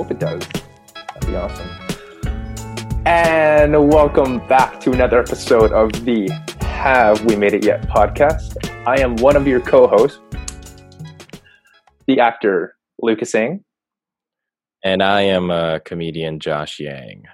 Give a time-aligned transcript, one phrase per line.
[0.00, 0.42] hope it does.
[0.94, 1.68] That'd be awesome.
[3.04, 6.30] And welcome back to another episode of the
[6.62, 8.66] Have We Made It Yet podcast.
[8.86, 10.18] I am one of your co hosts,
[12.06, 13.62] the actor Lucas Ng.
[14.82, 17.24] And I am a comedian, Josh Yang.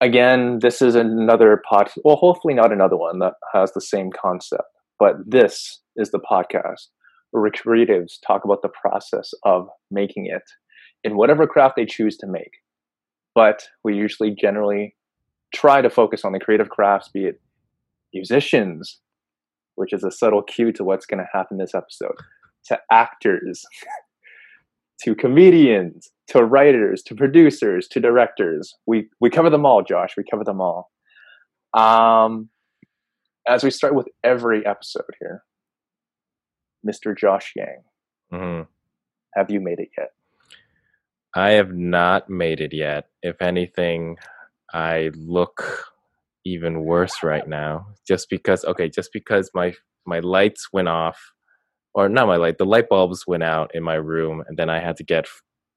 [0.00, 4.62] Again, this is another pod, well, hopefully not another one that has the same concept,
[4.98, 6.86] but this is the podcast
[7.32, 10.44] where creatives talk about the process of making it
[11.04, 12.50] in whatever craft they choose to make.
[13.34, 14.96] But we usually generally
[15.54, 17.40] try to focus on the creative crafts, be it
[18.12, 19.00] musicians,
[19.76, 22.14] which is a subtle cue to what's going to happen this episode,
[22.66, 23.64] to actors,
[25.02, 28.74] to comedians, to writers, to producers, to directors.
[28.86, 30.10] We we cover them all, Josh.
[30.16, 30.90] We cover them all.
[31.72, 32.50] Um,
[33.48, 35.44] as we start with every episode here,
[36.86, 37.16] Mr.
[37.16, 37.82] Josh Yang,
[38.30, 38.62] hmm
[39.36, 40.10] have you made it yet?
[41.34, 43.06] I have not made it yet.
[43.22, 44.16] If anything,
[44.72, 45.86] I look
[46.44, 47.86] even worse right now.
[48.06, 49.74] Just because, okay, just because my
[50.06, 51.18] my lights went off,
[51.94, 54.80] or not my light, the light bulbs went out in my room, and then I
[54.80, 55.26] had to get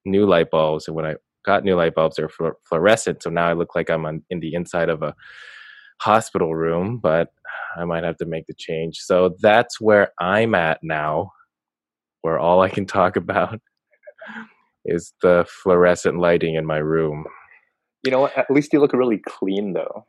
[0.05, 0.87] new light bulbs.
[0.87, 1.15] And when I
[1.45, 2.29] got new light bulbs, they're
[2.69, 5.15] fluorescent, so now I look like I'm on, in the inside of a
[6.01, 6.99] hospital room.
[6.99, 7.29] But
[7.77, 8.99] I might have to make the change.
[8.99, 11.31] So that's where I'm at now,
[12.21, 13.59] where all I can talk about
[14.85, 17.25] is the fluorescent lighting in my room.
[18.03, 18.37] You know what?
[18.37, 20.05] At least you look really clean, though.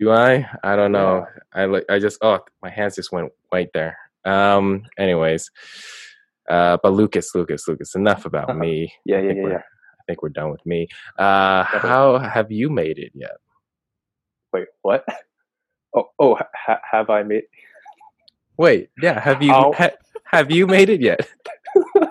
[0.00, 0.46] Do I?
[0.62, 1.26] I don't know.
[1.54, 1.84] I like.
[1.88, 2.18] I just.
[2.22, 3.96] Oh, my hands just went white there.
[4.24, 4.82] Um.
[4.98, 5.50] Anyways,
[6.50, 6.76] uh.
[6.82, 7.94] But Lucas, Lucas, Lucas.
[7.94, 8.58] Enough about Uh-huh.
[8.58, 8.92] me.
[9.04, 9.56] Yeah, yeah, yeah, yeah.
[9.58, 10.88] I think we're done with me.
[11.18, 11.64] Uh.
[11.64, 13.36] How have you made it yet?
[14.52, 15.04] Wait, what?
[15.94, 17.44] Oh, oh, ha- have I made?
[18.58, 18.90] Wait.
[19.00, 19.18] Yeah.
[19.18, 19.50] Have you?
[19.52, 19.90] Ha,
[20.24, 21.20] have you made it yet?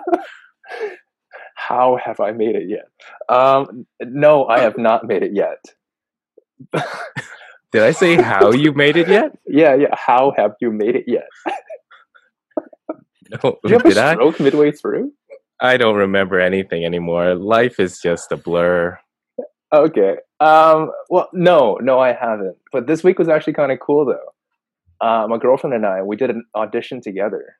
[1.68, 2.88] How have I made it yet?
[3.28, 5.64] Um, no, I have not made it yet.
[7.72, 9.32] Did I say how you made it yet?
[9.48, 9.94] Yeah, yeah.
[9.94, 11.28] How have you made it yet?
[13.30, 13.58] No.
[13.64, 14.12] Did you have Did a I?
[14.14, 15.12] stroke midway through?
[15.60, 17.34] I don't remember anything anymore.
[17.34, 18.98] Life is just a blur.
[19.72, 20.16] Okay.
[20.38, 22.56] Um, well, no, no, I haven't.
[22.72, 25.06] But this week was actually kind of cool, though.
[25.06, 27.56] Uh, my girlfriend and I, we did an audition together.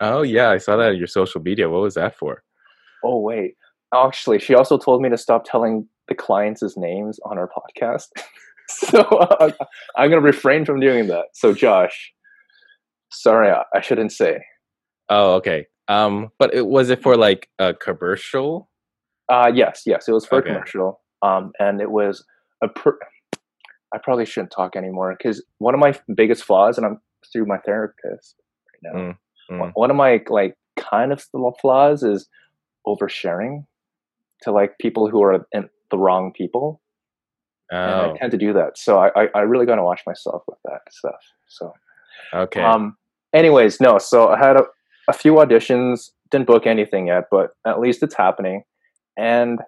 [0.00, 1.70] Oh yeah, I saw that on your social media.
[1.70, 2.42] What was that for?
[3.04, 3.54] Oh, wait.
[3.94, 8.06] Actually, she also told me to stop telling the clients' names on our podcast.
[8.68, 9.50] so uh,
[9.96, 11.26] I'm going to refrain from doing that.
[11.34, 12.12] So, Josh,
[13.10, 14.38] sorry, I, I shouldn't say.
[15.08, 15.66] Oh, okay.
[15.88, 18.70] Um, but it was it for like a commercial?
[19.30, 20.50] Uh, yes, yes, it was for Okay.
[20.50, 21.00] a commercial.
[21.22, 22.24] Um, and it was
[22.62, 22.68] a.
[22.68, 22.90] Pr-
[23.94, 26.98] I probably shouldn't talk anymore because one of my biggest flaws, and I'm
[27.32, 28.36] through my therapist
[28.84, 28.98] right now.
[29.00, 29.16] Mm,
[29.50, 29.58] mm.
[29.58, 31.22] one- One of my like kind of
[31.60, 32.26] flaws is
[32.86, 33.66] oversharing
[34.42, 36.80] to like people who are in the wrong people,
[37.70, 38.76] and Oh, I tend to do that.
[38.76, 41.20] So I, I, I really got to watch myself with that stuff.
[41.48, 41.72] So,
[42.34, 42.60] okay.
[42.60, 42.96] um,
[43.32, 43.98] anyways, no.
[43.98, 44.64] So I had a,
[45.08, 48.64] a few auditions, didn't book anything yet, but at least it's happening.
[49.16, 49.60] And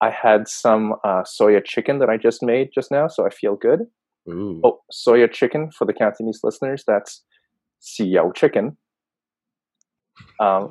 [0.00, 3.56] I had some uh, soya chicken that I just made just now, so I feel
[3.56, 3.80] good.
[4.28, 4.60] Ooh.
[4.64, 6.84] Oh, soya chicken for the Cantonese listeners.
[6.86, 7.22] That's
[7.82, 8.76] xiao chicken.
[10.40, 10.70] Um,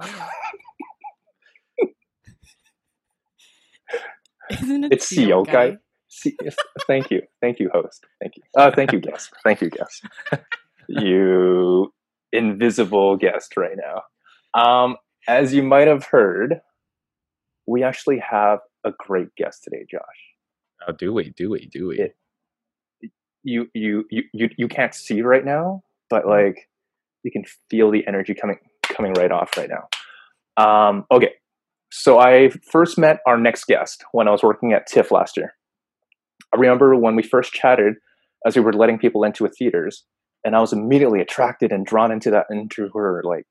[4.62, 5.78] Isn't it it's xiao guy.
[6.09, 6.56] Si- yes,
[6.88, 8.03] thank you, thank you, host.
[8.22, 8.44] Thank you.
[8.56, 9.31] Uh, thank you, guest.
[9.44, 10.06] Thank you, guest.
[10.88, 11.91] you
[12.31, 14.03] invisible guest right now.
[14.59, 14.97] Um,
[15.28, 16.62] as you might have heard,
[17.66, 20.02] we actually have a great guest today, Josh.
[20.88, 21.30] Oh, do we?
[21.35, 21.68] Do we?
[21.72, 22.00] Do we?
[22.00, 22.16] It-
[23.46, 26.70] You you you you you can't see right now, but like
[27.23, 29.84] you can feel the energy coming coming right off right now.
[30.56, 31.32] Um, okay,
[31.95, 35.53] so I first met our next guest when I was working at TIFF last year.
[36.51, 37.93] I remember when we first chatted
[38.47, 40.03] as we were letting people into theaters,
[40.43, 43.43] and I was immediately attracted and drawn into that into her like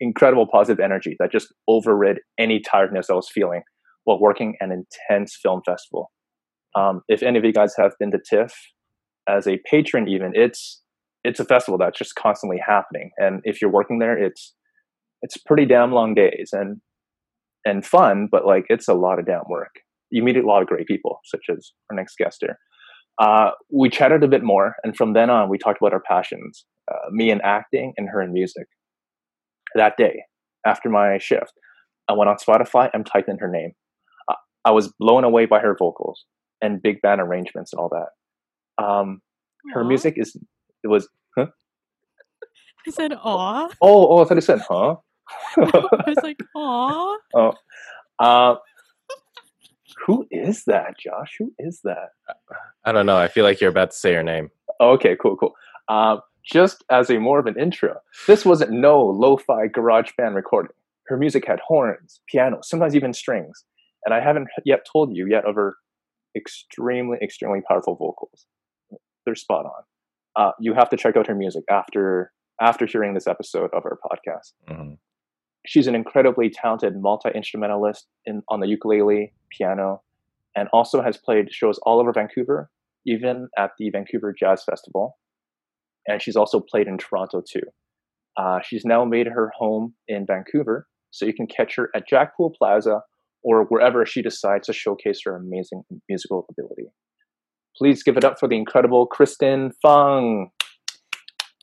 [0.00, 3.62] incredible positive energy that just overrid any tiredness I was feeling
[4.02, 6.10] while working an intense film festival.
[6.74, 8.52] Um, if any of you guys have been to TIFF
[9.28, 10.82] as a patron, even it's
[11.22, 14.54] it's a festival that's just constantly happening, and if you're working there, it's
[15.22, 16.80] it's pretty damn long days and
[17.66, 19.80] and fun, but like it's a lot of damn work.
[20.10, 22.58] You meet a lot of great people, such as our next guest here.
[23.20, 26.64] Uh, we chatted a bit more, and from then on, we talked about our passions.
[26.90, 28.68] Uh, me in acting, and her in music.
[29.74, 30.22] That day,
[30.64, 31.52] after my shift,
[32.08, 33.72] I went on Spotify and typed in her name.
[34.28, 34.34] Uh,
[34.64, 36.24] I was blown away by her vocals
[36.62, 38.82] and big band arrangements and all that.
[38.82, 39.20] Um,
[39.72, 40.36] her music is
[40.84, 41.46] it was huh?
[42.86, 43.68] I said, aw.
[43.82, 44.96] oh oh I thought it said huh.
[45.56, 47.16] I was like, aw.
[47.34, 47.52] oh
[48.18, 48.56] Uh,
[50.06, 51.36] who is that, Josh?
[51.38, 52.10] Who is that?
[52.84, 53.16] I don't know.
[53.16, 54.50] I feel like you're about to say her name.
[54.80, 55.54] Okay, cool, cool.
[55.88, 60.72] Um, just as a more of an intro, this wasn't no lo-fi garage band recording.
[61.06, 63.64] Her music had horns, piano, sometimes even strings,
[64.04, 65.76] and I haven't yet told you yet of her
[66.36, 68.46] extremely, extremely powerful vocals.
[69.24, 69.82] They're spot on.
[70.36, 73.98] Uh, you have to check out her music after after hearing this episode of our
[74.04, 74.52] podcast.
[74.68, 74.94] hmm
[75.66, 80.02] She's an incredibly talented multi instrumentalist in on the ukulele, piano,
[80.54, 82.70] and also has played shows all over Vancouver,
[83.06, 85.18] even at the Vancouver Jazz Festival.
[86.06, 87.62] And she's also played in Toronto too.
[88.36, 92.36] Uh, she's now made her home in Vancouver, so you can catch her at Jack
[92.36, 93.00] Poole Plaza
[93.42, 96.90] or wherever she decides to showcase her amazing musical ability.
[97.76, 100.50] Please give it up for the incredible Kristen Fung.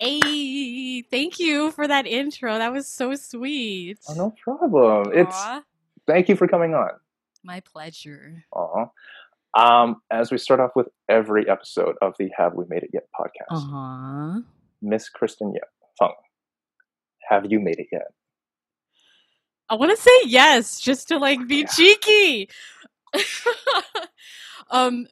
[0.03, 2.57] Hey, thank you for that intro.
[2.57, 3.99] That was so sweet.
[4.09, 5.11] Oh, no problem.
[5.13, 5.41] It's
[6.07, 6.89] thank you for coming on.
[7.43, 8.43] my pleasure.
[8.53, 8.85] Aw.
[9.55, 13.07] Um, as we start off with every episode of the Have We Made It Yet
[13.17, 14.39] podcast, Uh huh.
[14.81, 16.13] Miss Kristen Yet Fung,
[17.29, 18.07] have you made it yet?
[19.69, 21.67] I want to say yes, just to like be Yeah.
[21.67, 22.49] cheeky.
[24.69, 25.07] um,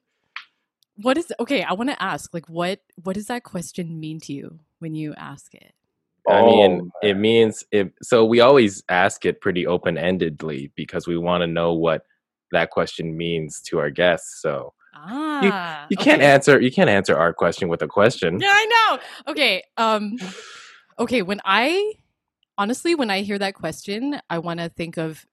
[0.96, 1.64] what is okay?
[1.64, 5.14] I want to ask, like, what what does that question mean to you when you
[5.16, 5.74] ask it?
[6.30, 7.94] I mean, Oh, it means it.
[8.04, 12.04] So we always ask it pretty open endedly because we want to know what
[12.52, 14.42] that question means to our guests.
[14.42, 16.60] So Ah, you can't answer.
[16.60, 18.40] You can't answer our question with a question.
[18.40, 19.32] Yeah, I know.
[19.32, 19.64] Okay.
[19.78, 20.18] Um
[21.00, 21.94] okay, when I
[22.58, 25.26] honestly when I hear that question, I want to think of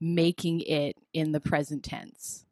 [0.00, 2.44] making it in the present tense.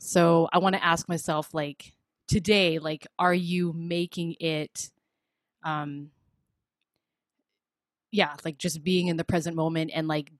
[0.00, 1.94] So, I want to ask myself like
[2.26, 4.90] today, like are you making it
[5.64, 6.10] um
[8.10, 10.32] yeah, like just being in the present moment and like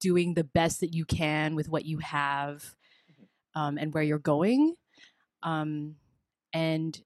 [0.00, 2.74] doing the best that you can with what you have
[3.54, 4.74] um and where you're going.
[5.42, 5.96] Um
[6.52, 7.00] and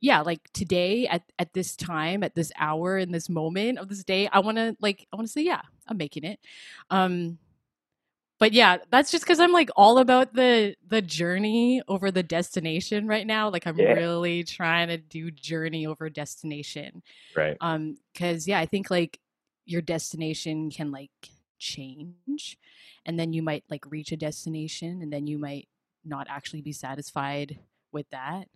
[0.00, 4.04] yeah like today at, at this time at this hour in this moment of this
[4.04, 6.38] day i want to like i want to say yeah i'm making it
[6.90, 7.38] um
[8.38, 13.06] but yeah that's just because i'm like all about the the journey over the destination
[13.06, 13.92] right now like i'm Yeah.
[13.92, 17.02] really trying to do journey over destination
[17.36, 17.56] Right.
[17.60, 19.20] um because yeah i think like
[19.66, 21.10] your destination can like
[21.58, 22.56] change
[23.04, 25.68] and then you might like reach a destination and then you might
[26.04, 27.58] not actually be satisfied
[27.92, 28.48] with that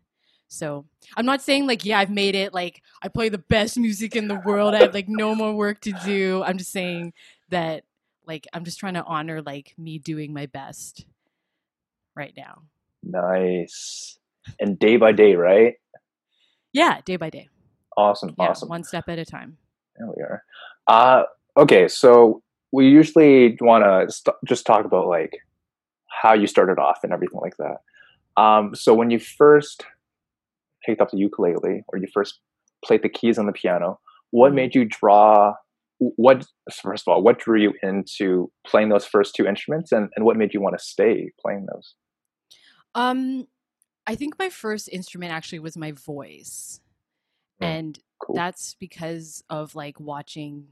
[0.48, 0.84] so
[1.16, 4.28] i'm not saying like yeah i've made it like i play the best music in
[4.28, 7.12] the world i have like no more work to do i'm just saying
[7.48, 7.84] that
[8.26, 11.06] like i'm just trying to honor like me doing my best
[12.14, 12.62] right now
[13.02, 14.18] nice.
[14.60, 15.74] And day by day, right?
[16.72, 17.48] yeah day by day
[17.96, 18.68] Awesome, yeah awesome.
[18.68, 19.56] one step at a time
[19.96, 20.42] There we are.
[20.88, 21.22] Uh,
[21.56, 22.42] okay, so
[22.72, 25.36] we usually want to st- just talk about like
[26.08, 28.40] how you started off and everything like that.
[28.42, 29.84] Um, so when you first
[30.84, 32.40] picked up the ukulele or you first
[32.84, 34.54] played the keys on the piano, what Mhm.
[34.54, 35.54] made you draw?
[36.16, 40.24] What first of all, what drew you into playing those first two instruments, and, and
[40.24, 41.94] what made you want to stay playing those?
[42.94, 43.46] Um,
[44.06, 46.80] I think my first instrument actually was my voice.
[47.62, 47.66] Mm.
[47.66, 48.36] And Cool.
[48.36, 50.68] that's because of like watching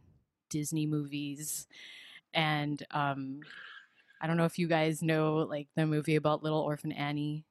[0.50, 1.66] Disney movies
[2.32, 3.40] and um
[4.20, 7.44] I don't know if you guys know like the movie about little orphan Annie.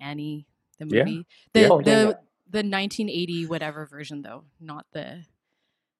[0.00, 0.46] Annie,
[0.78, 1.04] the Yeah.
[1.04, 1.26] movie.
[1.52, 1.68] The Yeah.
[1.70, 2.12] Oh, the yeah, yeah.
[2.50, 5.24] the 1980 whatever version though, not the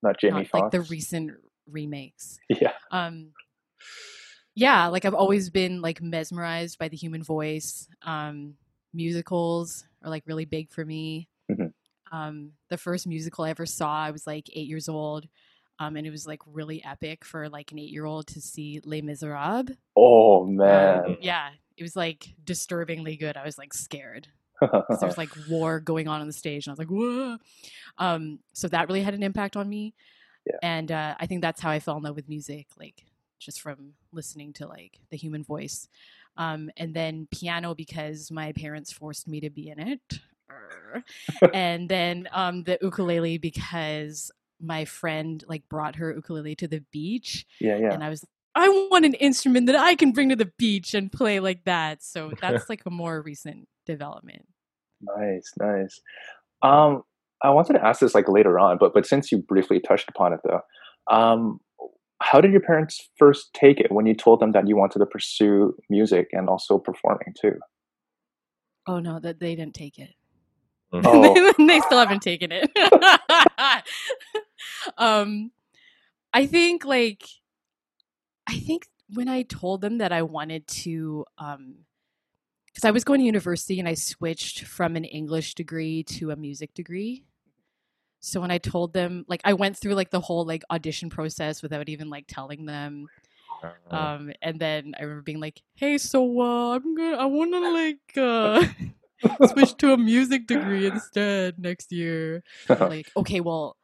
[0.04, 1.32] Not Jamie not like the recent
[1.68, 2.38] remakes.
[2.49, 2.73] Yeah.
[2.92, 3.32] um
[4.54, 7.88] yeah like i've always been like mesmerized by the human voice.
[8.02, 8.54] Um
[8.92, 11.28] musicals are like really big for me.
[11.50, 11.73] Mhm.
[12.12, 15.26] um the first musical i ever saw i was like eight years old
[15.78, 18.80] um and it was like really epic for like an eight year old to see
[18.84, 19.76] les miserables.
[19.96, 21.16] Oh Um, man.
[21.20, 23.37] yeah it was like disturbingly good.
[23.37, 24.28] I was like scared
[25.00, 27.37] there's like war going on on the stage and i was like whoa
[27.99, 29.94] um so that really had an impact on me
[30.47, 30.59] Yeah.
[30.62, 33.04] and uh, i think that's how i fell in love with music like
[33.38, 35.88] just from listening to like the human voice
[36.37, 40.21] um and then piano because my parents forced me to be in it
[41.52, 44.30] and then um the ukulele because
[44.61, 47.92] my friend like brought her ukulele to the beach yeah, yeah.
[47.92, 50.94] and I was like, I want an instrument that I can bring to the beach
[50.94, 52.04] and play like that.
[52.04, 54.47] So that's like a more recent development.
[55.16, 56.00] Nice, nice.
[56.62, 57.02] Um,
[57.42, 60.32] I wanted to ask this like later on, but but since you briefly touched upon
[60.32, 60.61] it though,
[61.14, 61.61] um,
[62.20, 65.06] how did your parents first take it when you told them that you wanted to
[65.06, 67.58] pursue music and also performing too?
[68.87, 70.14] Oh no, that they didn't take it.
[70.96, 71.52] Oh.
[71.58, 72.70] they still haven't taken it.
[74.96, 75.50] um
[76.32, 77.25] I think like
[78.46, 81.76] I think when I told them that I wanted to, um,
[82.75, 86.37] because I was going to university and I switched from an English degree to a
[86.37, 87.25] music degree.
[88.19, 91.62] So when I told them, like, I went through like the whole like audition process
[91.62, 93.07] without even like telling them.
[93.62, 97.52] Uh, Um, and then I remember being like, "Hey, so uh, I'm gonna, I want
[97.52, 98.64] to like uh,
[99.52, 103.76] switch to a music degree instead next year." like, okay, well,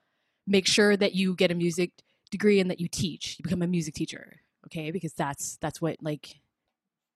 [0.47, 1.93] make sure that you get a music
[2.31, 3.37] degree and that you teach.
[3.39, 4.91] You become a music teacher, okay?
[4.91, 6.41] Because that's that's what like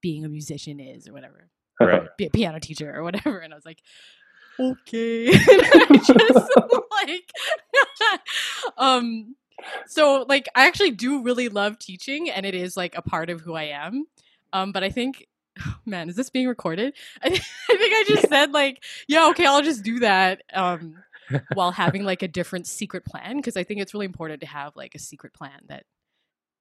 [0.01, 1.51] being a musician is, or whatever.
[1.81, 2.03] Right.
[2.19, 3.39] Be a piano teacher or whatever.
[3.39, 3.81] And I was like,
[4.59, 5.27] okay.
[5.29, 6.51] And I just
[7.07, 7.33] like,
[8.79, 9.35] um,
[9.87, 13.41] so like I actually do really love teaching, and it is like a part of
[13.41, 14.07] who I am.
[14.53, 15.27] Um, but I think.
[15.87, 16.95] Man, is this being recorded?
[17.23, 20.43] I, think I just said like, yeah, okay, I'll just do that.
[20.53, 20.97] Um,
[21.55, 24.77] while having like a different secret plan because I think it's really important to have
[24.77, 25.85] like a secret plan that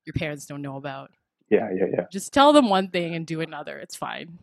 [0.05, 1.11] your parents don't know about.
[1.49, 2.05] yeah, yeah, yeah.
[2.11, 3.77] Just tell them one thing and do another.
[3.77, 4.39] It's fine.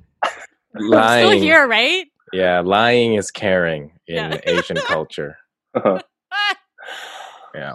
[0.75, 2.07] I'm still here, right?
[2.33, 4.41] Yeah, lying is caring in Yeah.
[4.45, 5.37] Asian culture.
[7.55, 7.75] Yeah.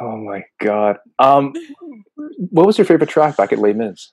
[0.00, 0.96] Oh my god.
[1.18, 1.52] Um,
[2.38, 4.12] what was your favorite track back at Les Mis?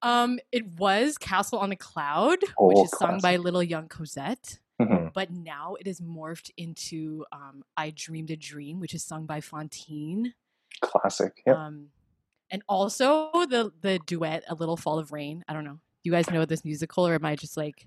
[0.00, 3.36] Um, it was Castle on a Cloud, Oh, which is sung by.
[3.36, 4.58] Little Young Cosette.
[4.80, 5.12] Mhm.
[5.12, 9.40] But now it is morphed into um, I Dreamed a Dream, which is sung by
[9.40, 10.34] Fantine.
[10.80, 11.32] Classic.
[11.46, 11.54] Yeah.
[11.66, 11.88] Um,
[12.50, 15.44] and also the the duet A Little Fall of Rain.
[15.48, 15.80] I don't know.
[16.08, 17.86] You guys know this musical, or am I just like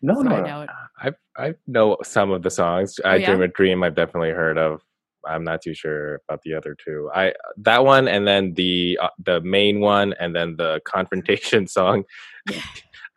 [0.00, 0.48] no, no, throwing no.
[0.48, 0.68] out?
[0.98, 2.98] I I know some of the songs.
[3.04, 3.26] I Oh, yeah?
[3.26, 3.82] Dream a Dream.
[3.82, 4.80] I've definitely heard of.
[5.28, 7.10] I'm not too sure about the other two.
[7.14, 12.04] I that one, and then the uh, the main one, and then the confrontation song.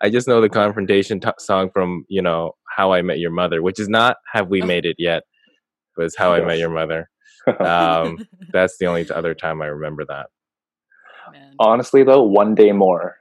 [0.02, 3.62] I just know the confrontation t- song from you know How I Met Your Mother,
[3.62, 4.66] which is not Have We Oh.
[4.66, 5.24] Made It Yet,
[5.96, 7.10] but it's How I Met Your Mother.
[7.60, 10.28] Um, that's the only other time I remember that.
[11.32, 11.56] Man.
[11.58, 13.21] Honestly, though, one day more.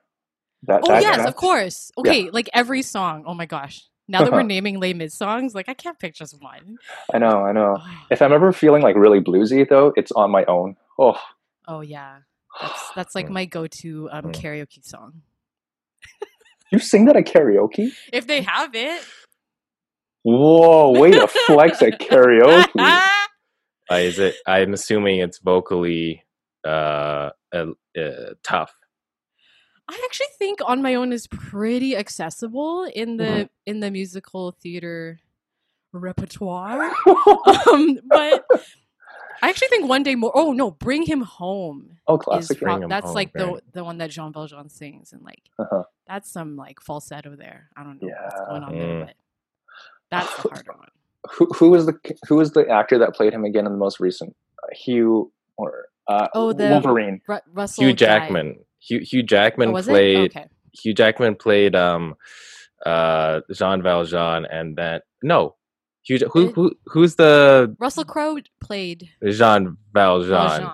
[0.64, 1.90] That, Oh that yes, track- of course.
[1.96, 2.10] Yeah.
[2.10, 3.24] Okay, like every song.
[3.26, 3.82] Oh my gosh.
[4.08, 6.78] Now that we're naming Les Mis songs, like I can't pick just one.
[7.14, 7.78] I know, I know.
[8.10, 10.76] If I'm ever feeling like really bluesy, though, it's on my own.
[10.98, 11.16] Oh,
[11.68, 12.18] oh, yeah,
[12.60, 13.30] that's that's like Mm.
[13.32, 14.34] my go-to um, Mm.
[14.34, 15.22] karaoke song.
[16.72, 17.92] you sing that at karaoke?
[18.12, 19.02] If they have it.
[20.22, 22.66] Whoa, way to flex at karaoke.
[23.92, 24.36] Uh, is it?
[24.46, 26.22] I'm assuming it's vocally
[26.64, 27.66] uh, uh,
[27.98, 28.72] uh, tough.
[29.92, 33.48] I actually think on my own is pretty accessible in the Mhm.
[33.66, 35.18] in the musical theater
[35.92, 36.92] repertoire.
[37.72, 38.44] um, but
[39.42, 40.30] I actually think one day more.
[40.34, 41.98] Oh no, bring him home.
[42.06, 42.60] oh, classic.
[42.60, 43.72] pro- that's Home, like the right.
[43.72, 45.82] the one that Jean Valjean sings, and like Uh-huh.
[46.06, 47.70] that's some like falsetto there.
[47.76, 48.78] I don't know what's going on Mm.
[48.78, 49.14] there, but
[50.10, 50.88] that's the harder one.
[51.32, 53.98] Who, who was the who was the actor that played him again in the most
[53.98, 54.36] recent?
[54.62, 57.20] Uh, Hugh or uh, Oh, the- Wolverine.
[57.26, 58.28] Ru- Russell Hugh Guy.
[58.80, 58.98] Jackman.
[59.00, 59.90] Hugh, Hugh Jackman Oh, was it?
[59.90, 60.30] played.
[60.36, 60.46] Okay.
[60.72, 62.14] Hugh Jackman played um,
[62.86, 65.56] uh, Jean Valjean, and then no,
[66.02, 66.18] Hugh.
[66.32, 70.30] Who who who's the Russell Crowe played Jean Valjean?
[70.30, 70.70] Valjean.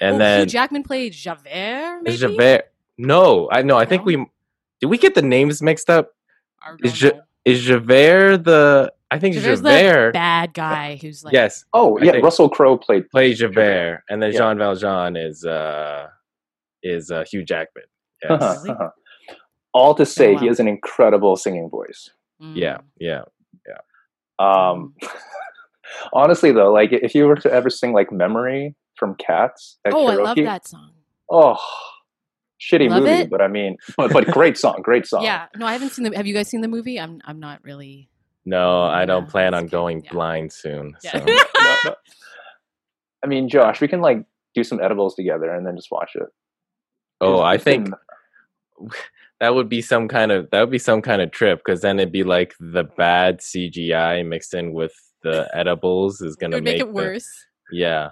[0.00, 2.00] And oh, then Hugh Jackman played Javert.
[2.02, 2.16] Maybe?
[2.16, 2.72] Javert.
[2.98, 3.76] No, I no.
[3.76, 4.06] I think No?
[4.06, 4.16] we
[4.80, 4.86] did.
[4.90, 6.10] We get the names mixed up.
[6.82, 7.10] Is Ja-
[7.44, 8.92] Is Javert the?
[9.10, 10.12] I think Javert's the Javert.
[10.14, 13.08] bad guy who's like yes, Oh I yeah, Russell Crowe played.
[13.10, 14.38] plays Javert, and then Yeah.
[14.38, 16.08] Jean Valjean is uh
[16.86, 17.84] is uh, Hugh Jackman.
[18.22, 18.40] Yes.
[18.42, 18.88] Uh-huh, uh-huh.
[19.74, 20.40] All to say, wow.
[20.40, 22.08] he has an incredible singing voice.
[22.40, 23.24] Yeah, mm, yeah.
[24.38, 24.94] Um,
[26.12, 30.06] honestly, though, like if you were to ever sing like "Memory" from Cats at Oh,
[30.06, 30.92] I love that song.
[31.30, 31.56] oh,
[32.60, 33.30] shitty Love movie, it?
[33.30, 35.22] but I mean, but, but great song, great song.
[35.22, 35.46] Yeah.
[35.56, 36.16] No, I haven't seen the.
[36.16, 36.98] Have you guys seen the movie?
[36.98, 37.20] I'm.
[37.24, 38.08] I'm not really.
[38.44, 40.12] No, I don't Yeah, plan on okay, going yeah.
[40.12, 40.96] blind soon.
[41.02, 41.12] Yeah.
[41.12, 41.26] So.
[41.66, 41.94] No, no.
[43.24, 44.24] I mean, Josh, we can like
[44.54, 46.28] do some edibles together and then just watch it.
[47.20, 47.90] Oh, I think
[49.40, 51.98] that would be some kind of that would be some kind of trip because then
[51.98, 54.92] it'd be like the bad CGI mixed in with
[55.22, 57.28] the edibles is gonna would make it the- worse.
[57.72, 58.10] yeah,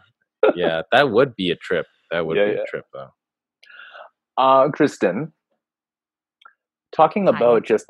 [0.54, 1.86] yeah, that would be a trip.
[2.10, 2.62] That would Yeah, be yeah.
[2.62, 3.10] a trip though.
[4.36, 5.32] Uh, Kristen,
[6.92, 7.36] talking Hi.
[7.36, 7.86] about just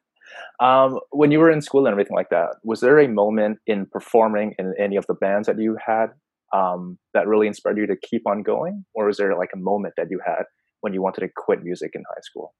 [0.60, 3.86] um, when you were in school and everything like that, was there a moment in
[3.86, 6.08] performing in any of the bands that you had
[6.52, 9.94] um, that really inspired you to keep on going, or was there like a moment
[9.96, 10.44] that you had
[10.80, 12.54] when you wanted to quit music in high school?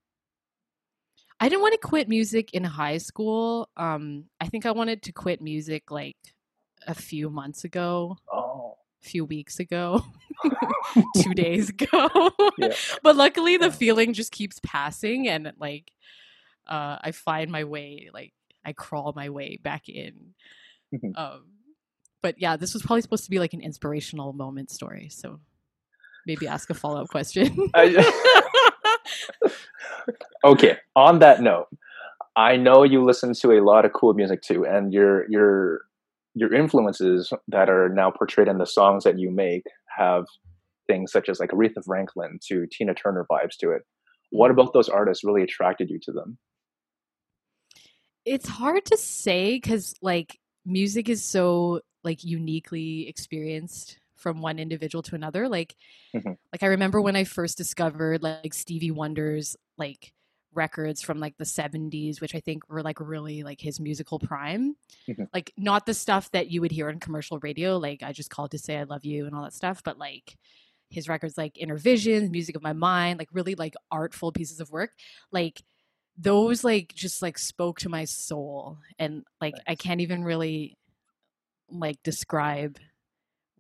[1.41, 3.69] I didn't want to quit music in high school.
[3.77, 6.17] Um, I think I wanted to quit music like
[6.87, 10.05] a few months ago, Oh, a few weeks ago,
[11.17, 12.31] two days ago.
[12.59, 12.75] Yeah.
[13.03, 15.91] but luckily, the feeling just keeps passing, and like,
[16.69, 20.35] uh, I find my way, like, I crawl my way back in.
[20.95, 21.17] Mhm.
[21.17, 21.45] um,
[22.23, 25.09] but yeah, this was probably supposed to be like an inspirational moment story.
[25.11, 25.41] So
[26.27, 27.71] maybe ask a follow up question.
[30.45, 30.77] okay.
[30.97, 31.69] On that note,
[32.37, 35.83] I know you listen to a lot of cool music too, and your your
[36.35, 39.65] your influences that are now portrayed in the songs that you make
[39.97, 40.25] have
[40.87, 43.83] things such as like Aretha Franklin to Tina Turner vibes to it.
[44.31, 44.61] What mm-hmm.
[44.61, 46.39] about those artists really attracted you to them?
[48.25, 55.03] It's hard to say because like music is so like uniquely experienced from one individual
[55.03, 55.49] to another.
[55.49, 55.75] Like,
[56.15, 56.33] mm-hmm.
[56.53, 60.13] like I remember when I first discovered like Stevie Wonder's like
[60.53, 64.75] records from like the 70s which i think were like really like his musical prime
[65.09, 65.23] mm-hmm.
[65.33, 68.51] like not the stuff that you would hear on commercial radio like i just called
[68.51, 70.37] to say i love you and all that stuff but like
[70.89, 74.73] his records like inner vision music of my mind like really like artful pieces of
[74.73, 74.91] work
[75.31, 75.63] like
[76.19, 79.63] those like just like spoke to my soul and like nice.
[79.69, 80.77] i can't even really
[81.73, 82.79] like describe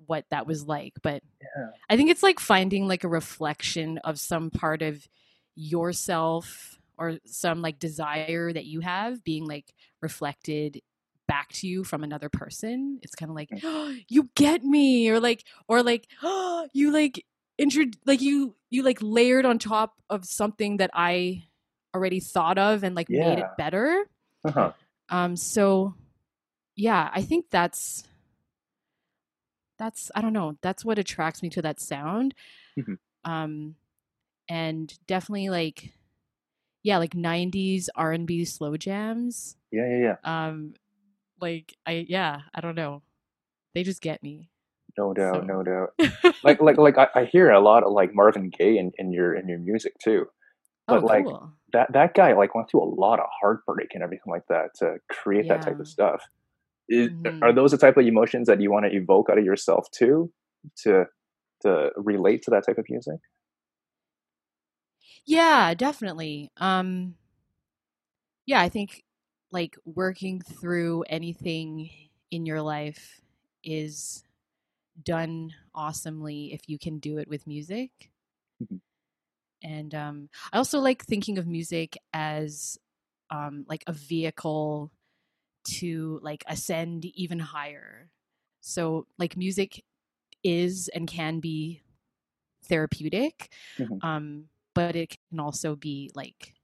[0.06, 1.68] what that was like but yeah.
[1.88, 5.06] i think it's like finding like a reflection of some part of
[5.54, 10.80] yourself or some like desire that you have being like reflected
[11.28, 15.20] back to you from another person it's kind of like oh, you get me or
[15.20, 17.24] like or like oh, you like
[17.56, 21.42] intro like you you like layered on top of something that i
[21.94, 23.28] already thought of and like yeah.
[23.28, 24.04] made it better
[24.44, 24.72] uh-huh.
[25.08, 25.94] um so
[26.80, 28.04] yeah i think that's
[29.78, 32.34] that's i don't know that's what attracts me to that sound
[32.78, 32.94] mm-hmm.
[33.30, 33.74] um
[34.48, 35.92] and definitely like
[36.82, 39.56] yeah, like 90s R&B slow jams.
[39.70, 40.48] Yeah, yeah, yeah.
[40.48, 40.74] Um
[41.40, 43.02] like I yeah, I don't know.
[43.74, 44.50] They just get me.
[44.98, 45.40] No doubt, so.
[45.42, 45.94] no doubt.
[46.44, 49.34] like like like I, I, hear a lot of like Marvin Gaye in, in your
[49.34, 50.26] in your music too.
[50.86, 51.52] But oh, like cool.
[51.72, 54.96] that that guy like went through a lot of heartbreak and everything like that to
[55.08, 55.54] create yeah.
[55.54, 56.24] that type of stuff.
[56.90, 57.42] Is, mm-hmm.
[57.42, 60.32] Are those the type of emotions that you want to evoke out of yourself too,
[60.82, 61.04] to
[61.62, 63.20] to relate to that type of music?
[65.24, 66.50] Yeah, definitely.
[66.56, 67.14] Um
[68.44, 69.04] yeah, I think
[69.52, 71.90] like working through anything
[72.32, 73.20] in your life
[73.62, 74.24] is
[75.04, 78.10] done awesomely if you can do it with music.
[78.60, 78.76] Mm-hmm.
[79.62, 82.78] And um I also like thinking of music as
[83.30, 84.90] um like a vehicle
[85.64, 88.10] to like ascend even higher.
[88.60, 89.84] So like music
[90.42, 91.82] is and can be
[92.64, 93.52] therapeutic.
[93.78, 94.06] Mm-hmm.
[94.06, 94.44] Um
[94.74, 96.54] but it can also be like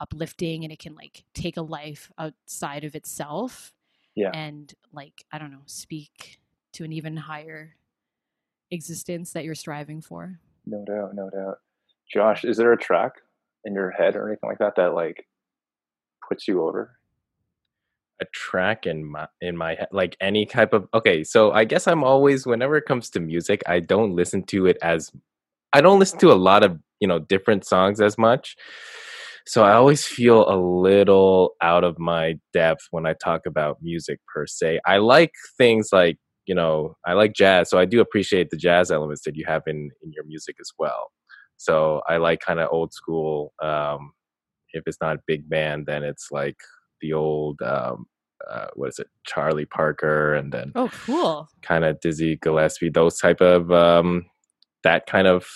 [0.00, 3.72] uplifting and it can like take a life outside of itself
[4.14, 6.38] yeah and like i don't know speak
[6.72, 7.74] to an even higher
[8.70, 11.58] existence that you're striving for no doubt no doubt
[12.12, 13.12] josh is there a track
[13.64, 15.26] in your head or anything like that that like
[16.28, 16.97] puts you over
[18.20, 21.86] a track in my in my head like any type of okay so i guess
[21.86, 25.12] i'm always whenever it comes to music i don't listen to it as
[25.72, 28.56] I don't listen to a lot of you know different songs as much.
[29.46, 34.20] So i always feel a little out of my depth when i talk about music
[34.32, 34.80] per se.
[34.86, 38.90] I like things like you know i like jazz so i do appreciate the jazz
[38.90, 41.10] elements that you have in in your music as well.
[41.56, 44.12] So i like kind of old school um
[44.74, 46.56] if it's not big band then it's like
[47.00, 48.06] the old um
[48.48, 53.18] uh, what is it charlie parker and then oh cool kind of dizzy gillespie those
[53.18, 54.24] type of um
[54.84, 55.46] that kind of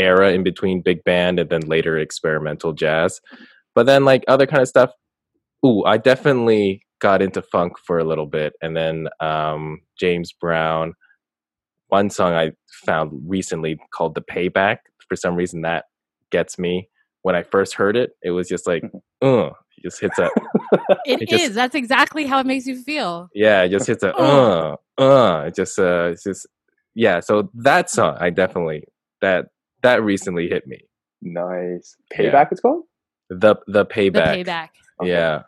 [0.00, 3.20] era in between big band and then later experimental jazz.
[3.74, 4.90] But then like other kind of stuff,
[5.64, 10.94] ooh, I definitely got into funk for a little bit and then um, James Brown.
[11.88, 12.52] One song I
[12.86, 14.78] found recently called The Payback.
[15.08, 15.86] For some reason that
[16.30, 16.88] gets me.
[17.22, 18.82] When I first heard it, it was just like,
[19.20, 19.50] uh,
[19.80, 20.24] it just hits a.
[21.04, 21.40] it, it is.
[21.40, 23.28] Just, That's exactly how it makes you feel.
[23.34, 25.44] Yeah, it just hits a uh, uh.
[25.46, 26.46] It just uh, it's just
[26.94, 27.20] yeah.
[27.20, 28.84] So that song, I definitely
[29.20, 29.46] that
[29.82, 30.80] that recently hit me.
[31.22, 31.96] Nice.
[32.12, 32.48] Payback yeah.
[32.50, 32.84] it's called?
[33.30, 34.12] The the payback.
[34.12, 34.68] The payback.
[35.00, 35.10] Okay.
[35.10, 35.42] Yeah.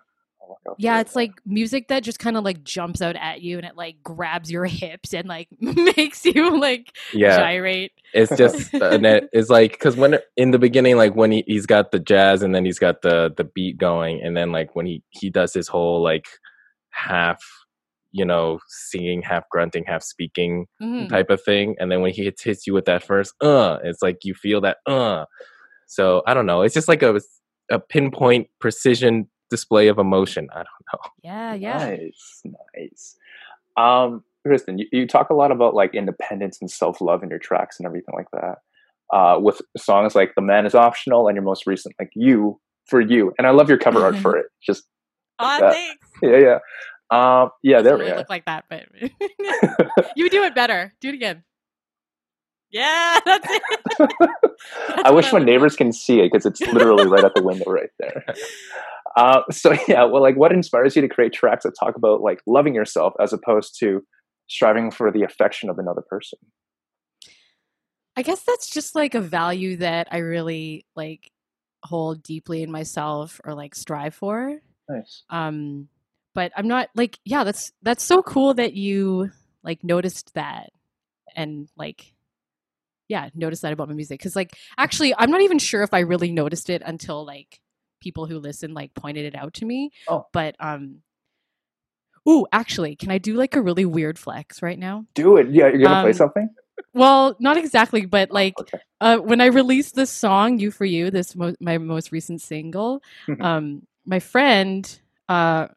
[0.78, 3.76] Yeah, it's like music that just kind of like jumps out at you and it
[3.76, 7.36] like grabs your hips and like makes you like yeah.
[7.36, 7.92] gyrate.
[8.14, 11.90] It's just and it's like because when in the beginning, like when he he's got
[11.92, 15.02] the jazz and then he's got the the beat going, and then like when he
[15.10, 16.26] he does his whole like
[16.90, 17.42] half
[18.12, 21.08] you know, singing, half grunting, half speaking mm-hmm.
[21.08, 21.74] type of thing.
[21.80, 24.60] And then when he hits, hits you with that first, uh, it's like you feel
[24.60, 25.24] that, uh.
[25.86, 26.62] So I don't know.
[26.62, 27.20] It's just like a,
[27.70, 30.48] a pinpoint precision display of emotion.
[30.50, 31.00] I don't know.
[31.22, 31.78] Yeah, yeah.
[31.78, 32.42] Nice,
[32.74, 33.16] nice.
[33.76, 37.38] Um, Kristen, you, you talk a lot about like independence and self love in your
[37.38, 38.58] tracks and everything like that.
[39.12, 43.00] Uh, with songs like "The Man Is Optional" and your most recent, like "You for
[43.00, 44.46] You," and I love your cover art for it.
[44.60, 44.84] Just
[45.38, 46.06] oh, thanks.
[46.22, 46.58] Yeah, yeah.
[47.12, 48.16] Um, yeah, there we go.
[48.16, 48.86] Look like that, but
[50.16, 50.94] you do it better.
[51.00, 51.44] Do it again.
[52.70, 53.62] Yeah, that's it.
[55.04, 57.90] I wish my neighbors can see it because it's literally right at the window right
[57.98, 58.24] there.
[59.16, 62.40] Uh, so yeah, well, like, what inspires you to create tracks that talk about like
[62.46, 64.02] loving yourself as opposed to
[64.48, 66.38] striving for the affection of another person?
[68.16, 71.30] I guess that's just like a value that I really like
[71.82, 74.60] hold deeply in myself or like strive for.
[74.88, 75.22] Nice.
[75.30, 75.88] Um,
[76.34, 79.30] but I'm not like, yeah, that's that's so cool that you
[79.62, 80.70] like noticed that
[81.34, 82.14] and like
[83.08, 84.20] yeah, noticed that about my music.
[84.22, 87.60] Cause like actually I'm not even sure if I really noticed it until like
[88.02, 89.90] people who listen like pointed it out to me.
[90.08, 90.26] Oh.
[90.32, 91.02] But um
[92.28, 95.06] Ooh, actually, can I do like a really weird flex right now?
[95.14, 95.50] Do it.
[95.50, 96.48] Yeah, you're gonna play Um, something.
[96.94, 98.78] Well, not exactly, but like Okay.
[99.00, 103.02] uh, when I released this song, "You for You," this mo- my most recent single,
[103.26, 103.42] Mhm.
[103.42, 105.68] um, my friend uh,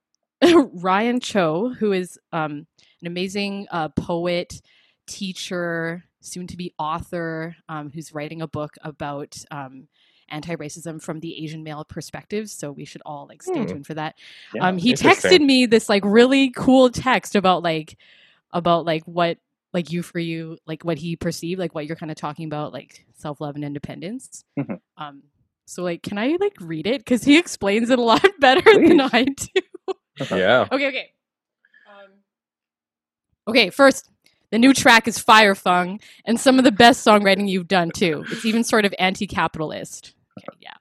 [0.44, 2.68] Ryan Cho, who is um,
[3.02, 4.62] an amazing uh, poet,
[5.08, 9.88] teacher, soon-to-be author, um, who's writing a book about um,
[10.30, 12.50] anti-racism from the Asian male perspective.
[12.50, 13.66] So we should all like stay Hmm.
[13.68, 14.16] tuned for that.
[14.54, 17.98] Yeah, um, he texted me this like really cool text about like
[18.52, 19.38] about like what
[19.74, 22.72] like you for you like what he perceived like what you're kind of talking about
[22.72, 24.80] like self-love and independence Mhm.
[24.96, 25.22] um
[25.66, 29.02] so like can i like read it because he explains it a lot better than
[29.02, 29.94] i do
[30.32, 30.68] Yeah.
[30.72, 31.12] okay okay
[31.90, 32.12] um,
[33.50, 34.10] okay first
[34.56, 38.24] the new track is fire fung and some of the best songwriting you've done too.
[38.32, 40.14] It's even sort of anti-capitalist.
[40.40, 40.76] Okay yeah.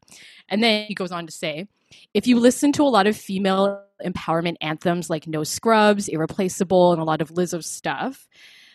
[0.49, 1.67] And then he goes on to say
[2.13, 7.03] if you listen to a lot of female empowerment anthems like No Scrubs, Irreplaceable, and
[7.03, 8.29] a lot of Lizzo stuff,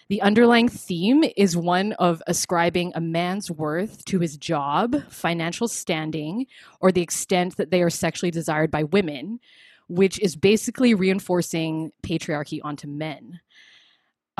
[0.10, 6.46] the underlying theme is one of ascribing a man's worth to his job, financial standing,
[6.82, 9.40] or the extent that they are sexually desired by women,
[9.88, 13.40] which is basically reinforcing patriarchy onto men.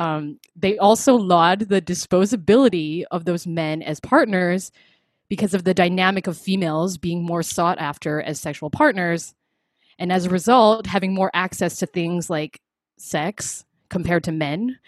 [0.00, 4.72] Um, they also laud the disposability of those men as partners
[5.28, 9.34] because of the dynamic of females being more sought after as sexual partners,
[9.98, 12.62] and as a result, having more access to things like
[12.96, 14.78] sex compared to men,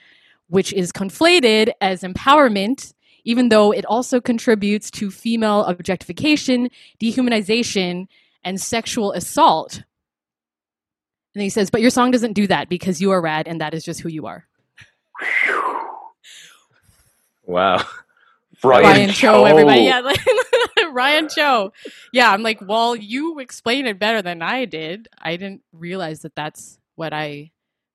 [0.49, 2.95] which is conflated as empowerment,
[3.25, 8.07] even though it also contributes to female objectification, dehumanization,
[8.43, 9.83] and sexual assault.
[11.35, 13.75] And he says, but your song doesn't do that because you are rad and that
[13.75, 14.47] is just who you are.
[17.45, 17.85] Wow.
[18.61, 19.45] Brian, Ryan Cho, Cho.
[19.45, 19.83] everybody.
[19.83, 20.21] Yeah, like,
[20.93, 21.73] Ryan Cho.
[22.13, 25.09] Yeah, I'm like, well, you explain it better than I did.
[25.21, 27.51] I didn't realize that that's what I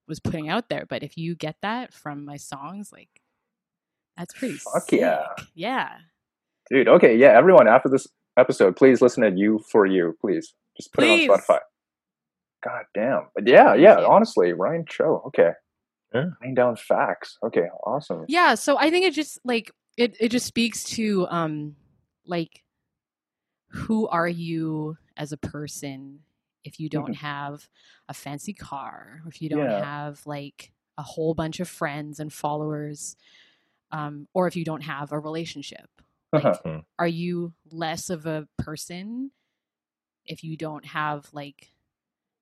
[0.07, 0.85] was putting out there.
[0.87, 3.21] But if you get that from my songs, like,
[4.17, 4.55] that's pretty.
[4.55, 5.23] Fuck yeah.
[5.37, 5.47] sick.
[5.55, 5.89] Yeah.
[6.69, 10.53] Dude, okay, yeah, everyone, after this episode, please listen to You for You, please.
[10.75, 11.25] Just put Please.
[11.25, 11.59] it on Spotify.
[12.63, 13.27] God damn.
[13.33, 15.51] But yeah, yeah, honestly, Ryan Cho, okay.
[16.13, 16.25] Yeah.
[16.41, 17.37] Writing down facts.
[17.45, 18.25] Okay, awesome.
[18.27, 18.55] Yeah.
[18.55, 20.15] So I think it just like it.
[20.19, 21.75] It just speaks to um,
[22.25, 22.63] like,
[23.69, 26.19] who are you as a person
[26.63, 27.67] if you don't have
[28.09, 29.83] a fancy car, if you don't Yeah.
[29.83, 33.15] have like a whole bunch of friends and followers,
[33.91, 35.89] um, or if you don't have a relationship.
[36.33, 36.81] Uh-huh.
[36.99, 39.31] are you less of a person
[40.25, 41.71] if you don't have like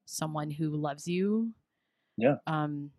[0.06, 1.52] someone who loves you
[2.18, 2.38] Yeah.
[2.48, 2.90] um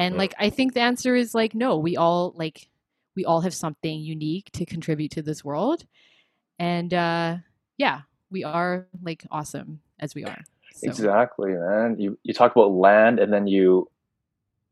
[0.00, 0.18] and Yeah.
[0.22, 2.68] like i think the answer is like no we all like
[3.16, 5.84] we all have something unique to contribute to this world
[6.58, 7.36] and uh
[7.76, 7.98] yeah
[8.30, 10.86] we are like awesome as we are so.
[10.88, 11.96] Exactly, man.
[11.98, 13.90] You you talk about land and then you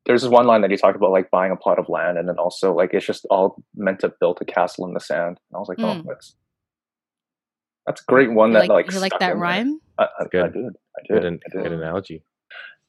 [0.07, 2.27] there's this one line that you talked about like buying a plot of land and
[2.29, 5.35] then also like it's just all meant to build a castle in the sand.
[5.51, 6.05] And I was like, oh Mm.
[6.07, 6.37] that's
[7.87, 10.25] that's a great one you that like, like you like that in rhyme I, I,
[10.31, 10.45] Good.
[10.45, 10.73] I did.
[10.97, 11.63] I Good, an- I did.
[11.65, 12.23] good analogy.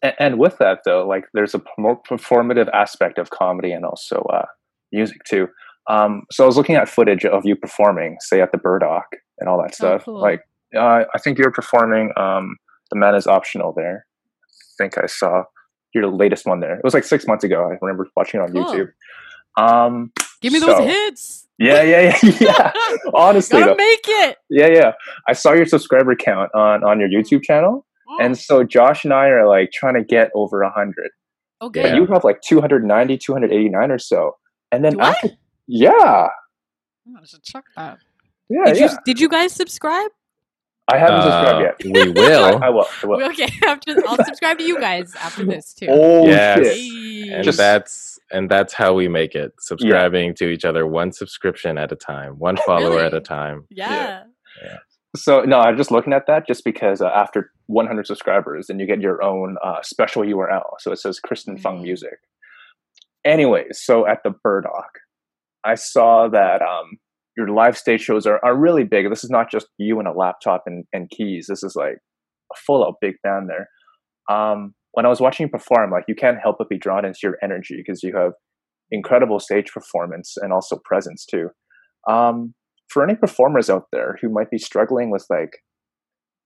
[0.01, 4.45] And, with that though like there's a more performative aspect of comedy and also uh,
[4.91, 5.47] music too.
[5.87, 9.07] Um, so i was looking at footage of you performing say at the burdock
[9.39, 10.05] and all that stuff.
[10.05, 10.21] cool.
[10.21, 10.41] like
[10.75, 12.57] uh, i think you're performing um,
[12.91, 14.05] the man is optional there.
[14.47, 15.43] I think i saw
[15.93, 16.75] your latest one there.
[16.75, 17.67] It was like six months ago.
[17.67, 18.63] I remember watching it on Cool.
[18.65, 18.91] youtube.
[19.57, 21.47] Um, give me those hits.
[21.57, 22.71] Yeah yeah yeah yeah.
[23.13, 24.37] Honestly gotta though, make it.
[24.49, 24.91] Yeah yeah.
[25.27, 27.85] I saw your subscriber count on on your youtube channel.
[28.19, 30.93] And so josh and i are like trying to get over 100
[31.61, 34.35] okay but you have like 290 289 or so
[34.71, 35.09] and then Do I?
[35.09, 35.29] after
[35.67, 36.27] yeah
[37.11, 37.97] Oh, I should check that.
[38.49, 40.11] yeah Did yeah you did you guys subscribe?
[40.91, 42.63] i haven't subscribed Uh, yet We will.
[42.63, 43.23] I will, I will.
[43.29, 45.87] Okay, after I'll subscribe to you guys after this too.
[45.89, 46.57] oh Yes.
[46.75, 51.11] shit and Just- that's and that's how we make it subscribing to each other one
[51.11, 53.23] subscription at a time one follower at a Really?
[53.25, 54.23] time yeah.
[55.15, 58.85] So no i'm just looking at that just because uh, after 100 subscribers then you
[58.85, 61.83] get your own uh, special url so it says kristen fung Mm.
[61.83, 62.19] music
[63.25, 64.99] anyways so at the burdock
[65.63, 66.97] I saw that um,
[67.37, 69.09] your live stage shows are, are really big.
[69.09, 71.47] This is not just you and a laptop and, and keys.
[71.49, 71.97] This is like
[72.53, 73.67] a full out big band there.
[74.33, 77.19] Um, when I was watching you perform, like you can't help but be drawn into
[77.23, 78.33] your energy because you have
[78.91, 81.49] incredible stage performance and also presence too.
[82.09, 82.53] Um,
[82.89, 85.63] for any performers out there who might be struggling with like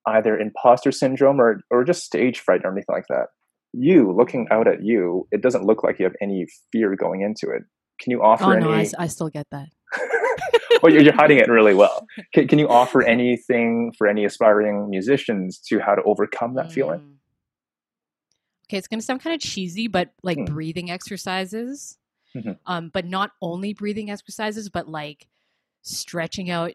[0.07, 3.27] either imposter syndrome or or just stage fright or anything like that,
[3.73, 7.49] you looking out at you, it doesn't look like you have any fear going into
[7.49, 7.63] it.
[7.99, 8.65] Can you offer oh any?
[8.65, 9.69] no, I, I still get that.
[10.83, 12.05] well, you're, you're hiding it really well.
[12.33, 16.99] Can, can you offer anything for any aspiring musicians to how to overcome that feeling?
[16.99, 17.13] Mm.
[18.67, 20.47] Okay, it's gonna sound kind of cheesy, but like Mm.
[20.47, 21.97] breathing exercises.
[22.35, 22.57] Mhm.
[22.65, 25.27] Um, but not only breathing exercises, but like
[25.83, 26.71] stretching out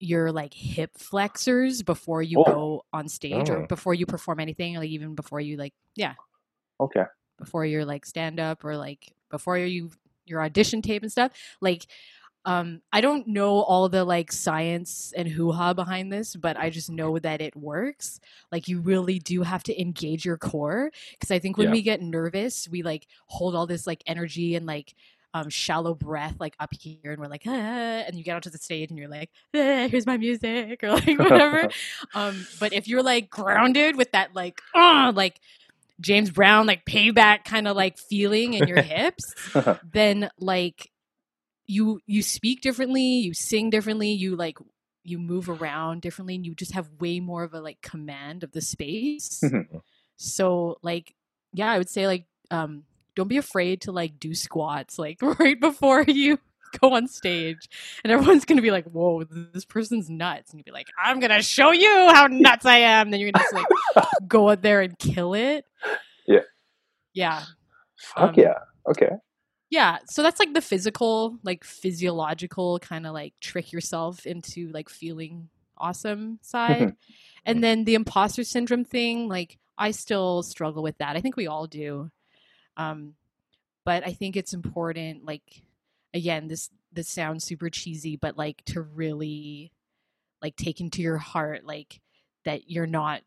[0.00, 2.44] your like hip flexors before you Oh.
[2.44, 3.66] go on stage or Oh.
[3.68, 6.14] before you perform anything, like even before you like yeah,
[6.80, 7.04] Okay.
[7.38, 9.90] before your like stand up or like before you
[10.24, 11.86] your audition tape and stuff like
[12.44, 16.90] um i don't know all the like science and hoo-ha behind this but i just
[16.90, 18.20] know that it works
[18.52, 21.72] like you really do have to engage your core because i think when Yeah.
[21.72, 24.94] we get nervous we like hold all this like energy and like
[25.34, 28.58] um, shallow breath like up here and we're like ah, and you get onto the
[28.58, 31.70] stage and you're like ah, here's my music or like whatever
[32.14, 35.40] um but if you're like grounded with that like uh like
[36.02, 39.34] James Brown like payback kind of like feeling in your hips,
[39.92, 40.90] then like
[41.66, 44.58] you you speak differently, you sing differently, you like
[45.04, 48.52] you move around differently and you just have way more of a like command of
[48.52, 49.42] the space.
[50.16, 51.14] so like
[51.52, 52.82] yeah, I would say like um
[53.14, 56.38] don't be afraid to like do squats like right before you
[56.80, 57.68] go on stage.
[58.02, 60.50] And everyone's gonna be like whoa this person's nuts.
[60.50, 63.10] And you'd be like i'm gonna show you how nuts i am.
[63.10, 65.64] Then you're gonna just like go out there and kill it.
[66.26, 66.40] Yeah.
[67.14, 67.42] yeah.
[67.96, 68.54] Fuck Um, yeah.
[68.88, 69.10] Okay.
[69.70, 69.98] yeah.
[70.06, 75.48] So that's like the physical like physiological kind of like trick yourself into like feeling
[75.76, 76.94] awesome side.
[77.44, 81.16] And then the imposter syndrome thing like i still struggle with that.
[81.16, 82.10] I think we all do
[82.76, 83.14] um
[83.84, 85.62] but i think it's important like
[86.14, 89.72] again this this sounds super cheesy but like to really
[90.42, 92.00] like take into your heart like
[92.44, 93.22] that you're not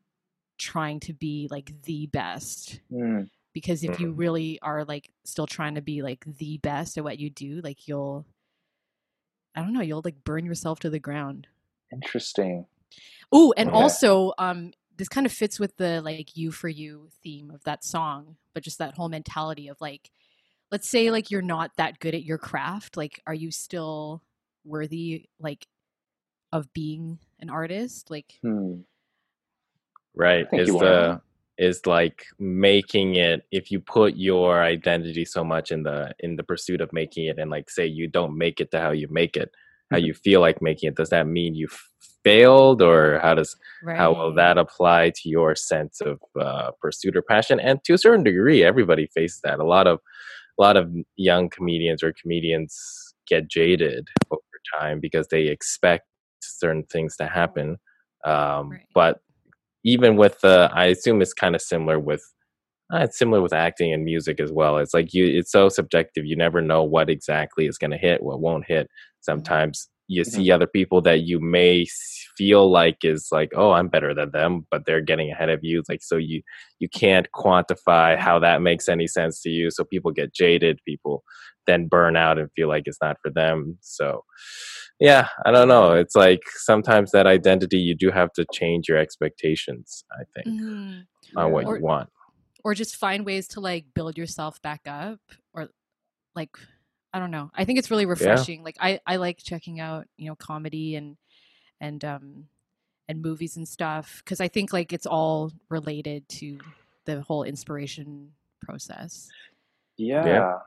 [0.57, 5.75] trying to be like the best Mm, because if you really are like still trying
[5.75, 8.25] to be like the best at what you do like you'll
[9.55, 11.47] i don't know you'll like burn yourself to the ground
[11.91, 12.65] interesting.
[13.31, 13.75] oh and Yeah.
[13.75, 17.83] also um this kind of fits with the like you for you theme of that
[17.83, 20.09] song but just that whole mentality of like
[20.71, 24.21] let's say like you're not that good at your craft like are you still
[24.63, 25.67] worthy like
[26.51, 28.81] of being an artist like Hmm.
[30.15, 31.21] right is the are.
[31.57, 36.43] is like making it if you put your identity so much in the in the
[36.43, 39.35] pursuit of making it and like say you don't make it to how you make
[39.37, 39.51] it
[39.91, 40.05] how Mhm.
[40.05, 41.89] you feel like making it does that mean you f-
[42.25, 43.55] failed or how does
[43.97, 47.59] how will that apply to your sense of uh, pursuit or passion?
[47.61, 49.59] And to a certain degree everybody faces that.
[49.59, 49.99] A lot of
[50.59, 54.41] a lot of young comedians or comedians get jaded over
[54.79, 56.05] time because they expect
[56.41, 57.77] certain things to happen.
[58.25, 58.81] Um, Right.
[58.95, 59.21] but
[59.85, 62.23] even with the i assume it's kind of similar with
[62.93, 64.77] uh, it's similar with acting and music as well.
[64.77, 66.25] It's like you it's so subjective.
[66.25, 68.89] You never know what exactly is going to hit what won't hit.
[69.21, 70.25] Sometimes you Mhm.
[70.31, 71.85] see other people that you may
[72.37, 75.81] feel like is like oh i'm better than them but they're getting ahead of you
[75.89, 76.41] like so you
[76.79, 81.23] you can't quantify how that makes any sense to you so people get jaded people
[81.65, 84.23] then burn out and feel like it's not for them so
[84.99, 88.97] yeah i don't know it's like sometimes that identity you do have to change your
[88.97, 91.05] expectations i think Mhm.
[91.37, 92.09] on what Or- you want
[92.63, 95.19] or just find ways to like build yourself back up
[95.53, 95.69] or
[96.35, 96.57] like
[97.15, 100.27] i don't know i think it's really refreshing like i i like checking out you
[100.27, 101.15] know comedy and
[101.79, 102.45] and um
[103.07, 106.57] and movies and stuff because i think like it's all related to
[107.05, 109.29] the whole inspiration process
[110.25, 110.59] Yeah.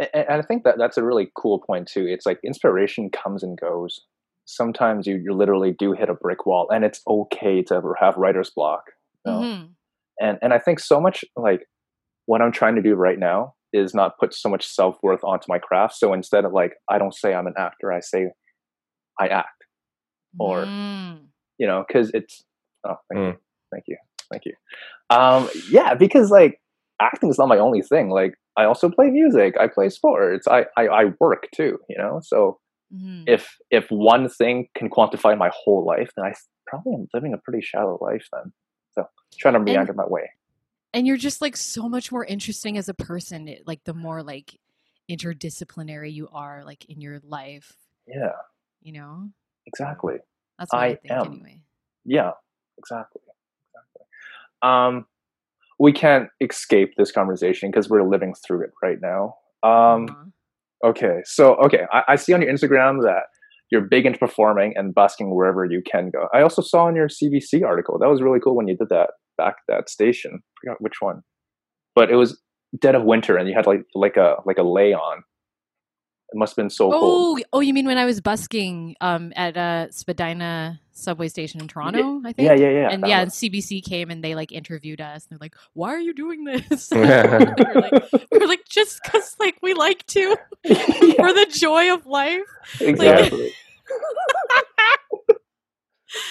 [0.00, 2.06] A- a- And I think that that's a really cool point too.
[2.06, 4.00] It's like inspiration comes and goes.
[4.46, 8.16] Sometimes you, you literally do hit a brick wall and it's okay to ever have
[8.16, 8.84] writer's block.
[9.26, 9.40] you know?
[9.40, 9.68] Mhm.
[10.18, 11.68] And and I think so much like
[12.24, 15.46] what I'm trying to do right now is not put so much self worth onto
[15.48, 15.94] my craft.
[15.96, 18.28] So instead of like I don't say I'm an actor, I say
[19.18, 19.64] I act.
[20.38, 21.26] Or- Mm.
[21.58, 22.42] You know, because it's
[22.86, 23.32] oh thank Mm.
[23.32, 23.38] you.
[23.72, 23.96] Thank you.
[24.30, 24.54] Thank you.
[25.10, 26.60] Um yeah, because like
[27.00, 28.08] acting is not my only thing.
[28.10, 32.20] Like I also play music, I play sports, I I, I work too, you know?
[32.22, 32.58] So
[32.94, 33.24] Mhm.
[33.26, 36.32] if if one thing can quantify my whole life, then I
[36.66, 38.52] probably am living a pretty shallow life then.
[38.94, 39.04] So
[39.38, 40.30] trying to meander my way.
[40.92, 44.58] And you're just like so much more interesting as a person like the more like
[45.10, 47.74] interdisciplinary you are like in your life
[48.06, 48.32] Yeah,
[48.82, 49.30] you know
[49.66, 50.16] exactly.
[50.58, 51.26] that's what i, I think am.
[51.26, 51.62] anyway
[52.04, 52.32] Yeah,
[52.78, 53.22] exactly.
[53.68, 54.06] Exactly.
[54.62, 55.06] Um,
[55.78, 59.36] we can't escape this conversation because we're living through it right now.
[59.62, 60.88] Um, Uh-huh.
[60.90, 63.24] okay, so okay, I, I see on your Instagram that
[63.70, 66.26] you're big into performing and busking wherever you can go.
[66.34, 69.10] I also saw in your CBC article that was really cool when you did that
[69.40, 70.32] back at that station.
[70.34, 71.22] I forgot which one,
[71.94, 72.40] but it was
[72.78, 75.24] dead of winter and you had like like a like a lei on.
[76.32, 77.40] It must have been so cold.
[77.40, 81.66] Oh, oh, you mean when I was busking um at uh Spadina subway station in
[81.66, 82.20] Toronto?
[82.24, 82.46] I think.
[82.46, 82.88] Yeah, yeah, yeah.
[82.90, 85.26] and yeah, and CBC came and they like interviewed us.
[85.26, 89.00] And they're like, "Why are you doing this?" we were like, we were like, "Just
[89.02, 92.46] because like we like to Yeah, for the joy of life."
[92.80, 93.52] exactly.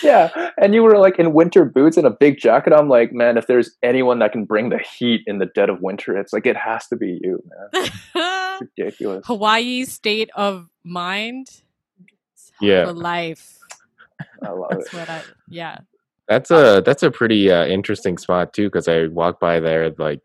[0.03, 2.73] Yeah, and you were like in winter boots and a big jacket.
[2.73, 5.81] I'm like, man, if there's anyone that can bring the heat in the dead of
[5.81, 7.89] winter, it's like it has to be you, man.
[8.61, 9.25] It's ridiculous.
[9.25, 11.61] Hawaii state of mind.
[12.59, 12.87] Yeah.
[12.87, 13.57] for life.
[14.43, 14.93] I love it.
[14.93, 15.21] What I.
[15.47, 15.77] Yeah.
[16.27, 20.21] That's a that's a pretty uh, interesting spot too because I walked by there like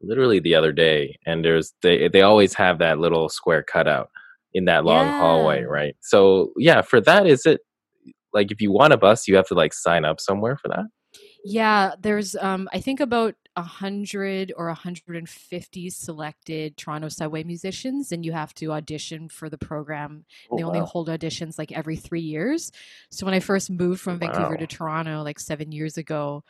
[0.00, 4.10] literally the other day, and there's they they always have that little square cutout
[4.52, 5.96] in that long hallway, right?
[6.00, 7.60] So yeah, for that is it
[8.32, 10.86] like if you want a bus, you have to like sign up somewhere for that.
[11.44, 17.08] Yeah, there's um I think about a hundred or a hundred and fifty selected Toronto
[17.08, 20.24] subway musicians, and you have to audition for the program.
[20.50, 22.72] Oh, they only hold auditions like every three years.
[23.10, 26.44] So when I first moved from Vancouver to Toronto like seven years ago,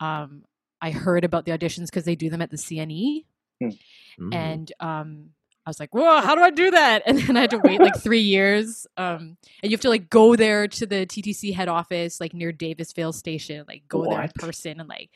[0.00, 0.42] um,
[0.80, 3.24] I heard about the auditions because they do them at the CNE,
[3.60, 4.34] Mm.
[4.34, 5.30] and um,
[5.68, 7.78] I was like, "Whoa, how do I do that?" And then I had to wait
[7.78, 8.86] like three years.
[8.96, 12.52] Um, and you have to like go there to the TTC head office, like near
[12.52, 15.10] Davisville Station, like go there in person and like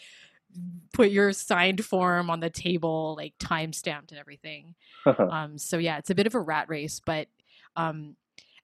[0.92, 4.74] put your signed form on the table, like time stamped and everything.
[5.06, 7.26] Um, so yeah, it's a bit of a rat race, but
[7.74, 8.14] um,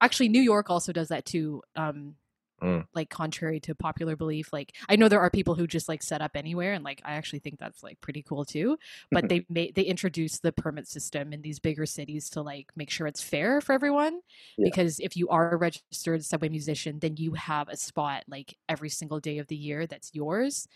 [0.01, 1.63] actually, New York also does that too.
[1.75, 2.15] Um,
[2.63, 2.87] Mm.
[2.95, 6.21] Like contrary to popular belief, like I know there are people who just like set
[6.21, 8.79] up anywhere, and like I actually think that's like pretty cool too.
[9.11, 12.91] But they made they introduced the permit system in these bigger cities to like make
[12.91, 14.21] sure it's fair for everyone.
[14.57, 14.65] Yeah.
[14.65, 18.89] Because if you are a registered subway musician, then you have a spot like every
[18.89, 20.69] single day of the year that's yours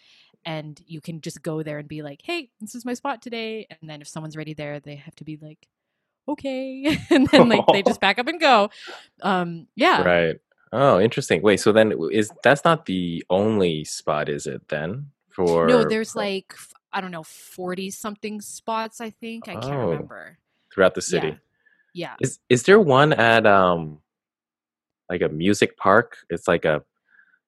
[0.44, 3.66] and you can just go there and be like, "Hey, this is my spot today."
[3.70, 5.68] And then if someone's ready there, they have to be like,
[6.28, 8.70] "Okay," and then like they just back up and go.
[9.22, 10.36] Um, yeah, Right.
[10.72, 11.42] Oh, interesting.
[11.42, 15.10] Wait, so then is that's not the only spot, is it then?
[15.30, 16.54] For no, there's like
[16.92, 19.00] I don't know, forty something spots.
[19.00, 19.90] I think I can't Oh.
[19.90, 20.38] remember.
[20.72, 21.36] throughout the city.
[21.94, 23.98] Yeah, Is is there one at um
[25.10, 26.16] like a music park?
[26.30, 26.82] It's like a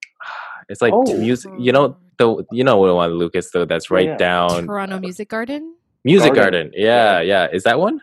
[0.69, 1.05] it's like Oh.
[1.17, 4.17] music you know the you know what one Lucas though that's right yeah.
[4.17, 5.75] down Toronto Music Garden.
[6.05, 6.67] Music Garden.
[6.69, 6.73] Garden.
[6.75, 7.49] Yeah, yeah.
[7.51, 8.03] Is that one?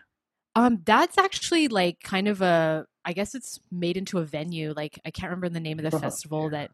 [0.56, 2.84] Um, that's actually like kind of a.
[3.04, 4.72] I guess it's made into a venue.
[4.76, 6.70] Like I can't remember the name of the Oh, festival that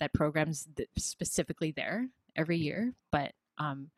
[0.00, 3.90] that programs th- specifically there every year, but um,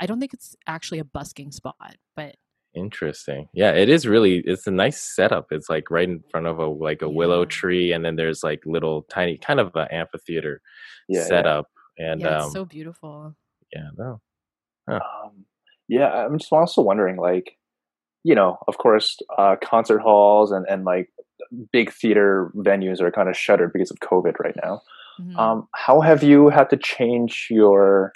[0.00, 1.96] I don't think it's actually a busking spot.
[2.16, 2.36] But
[2.74, 3.48] Interesting.
[3.54, 5.46] Yeah, it is really it's a nice setup.
[5.50, 8.62] It's like right in front of a like a willow tree and then there's like
[8.66, 10.60] little tiny kind of an amphitheater
[11.08, 11.26] Yeah, yeah.
[11.26, 13.34] setup and yeah, um so beautiful.
[13.72, 14.20] yeah, no.
[14.88, 15.46] Um,
[15.88, 17.56] yeah, I'm just also wondering, like,
[18.24, 21.08] you know, of course, uh, concert halls and and like
[21.72, 24.82] big theater venues are kind of shuttered because of COVID right now.
[25.20, 25.36] Mhm.
[25.38, 28.12] Um, how have you had to change your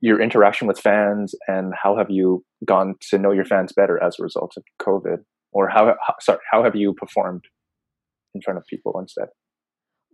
[0.00, 4.18] your interaction with fans, and how have you gone to know your fans better as
[4.18, 5.24] a result of COVID?
[5.52, 7.44] Or how, how sorry, how have you performed
[8.34, 9.28] in front of people instead?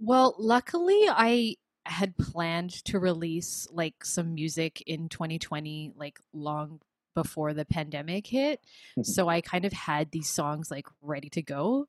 [0.01, 1.55] Well, luckily, I
[1.87, 6.81] had planned to release like some music in 2020, like long
[7.15, 8.61] before the pandemic hit.
[8.99, 9.07] Mhm.
[9.07, 11.89] So I kind of had these songs like ready to go,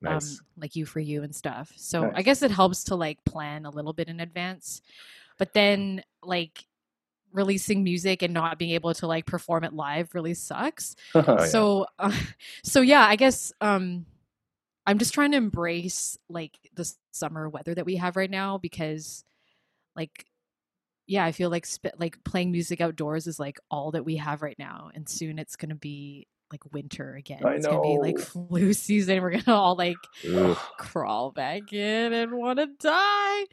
[0.00, 0.38] Nice.
[0.38, 1.72] um, like "You for You" and stuff.
[1.76, 4.82] So I guess it helps to like plan a little bit in advance.
[5.38, 6.66] But then, like
[7.32, 11.44] releasing music and not being able to like perform it live really sucks Oh, yeah.
[11.46, 12.12] so uh,
[12.62, 14.06] so yeah i guess um
[14.86, 19.22] i'm just trying to embrace like the summer weather that we have right now because
[19.94, 20.24] like
[21.06, 24.40] yeah i feel like sp- like playing music outdoors is like all that we have
[24.40, 28.18] right now and soon it's gonna be like winter again I it's gonna be like
[28.18, 29.96] flu season we're gonna all like
[30.78, 33.44] crawl back in and want to die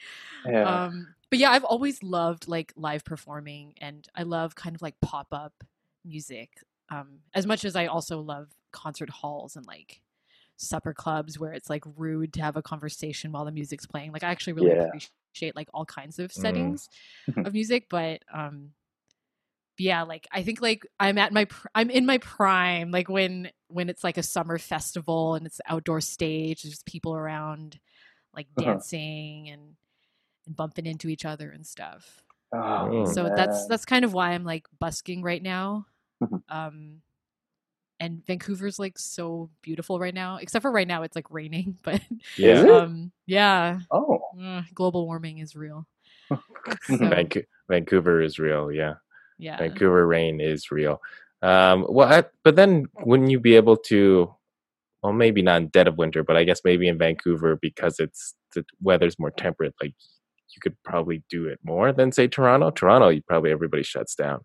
[0.47, 0.85] yeah.
[0.85, 4.95] um but yeah i've always loved like live performing and i love kind of like
[5.01, 5.53] pop-up
[6.05, 6.51] music
[6.89, 10.01] um as much as i also love concert halls and like
[10.57, 14.23] supper clubs where it's like rude to have a conversation while the music's playing like
[14.23, 14.83] i actually really Yeah.
[14.85, 16.41] appreciate like all kinds of Mm.
[16.41, 16.89] settings
[17.29, 17.45] Mhm.
[17.47, 18.69] of music but um
[19.77, 23.49] yeah, like I think like I'm at my pr- I'm in my prime, like when
[23.67, 27.79] when it's like a summer festival and it's outdoor stage, there's people around,
[28.35, 28.71] like Uh-huh.
[28.73, 29.75] dancing and
[30.45, 32.21] and bumping into each other and stuff.
[32.53, 33.67] Oh, so that's man.
[33.69, 35.85] that's kind of why I'm like busking right now.
[36.21, 36.43] Mhm.
[36.49, 37.01] Um,
[37.99, 41.77] and Vancouver's like so beautiful right now, except for right now it's like raining.
[41.83, 42.01] But
[42.37, 42.61] Yeah.
[42.61, 45.87] Um, yeah, oh uh, global warming is real.
[46.87, 48.71] So, Vancouver, Vancouver is real.
[48.71, 48.95] Yeah.
[49.43, 51.01] Yeah, Vancouver rain is real.
[51.41, 54.33] Um, well, I, but then wouldn't you be able to?
[55.01, 58.35] Well, maybe not in dead of winter, but I guess maybe in Vancouver because it's
[58.55, 59.75] the weather's more temperate.
[59.81, 59.93] Like
[60.55, 62.71] you could probably do it more than say Toronto.
[62.71, 64.39] Toronto, you probably everybody shuts down.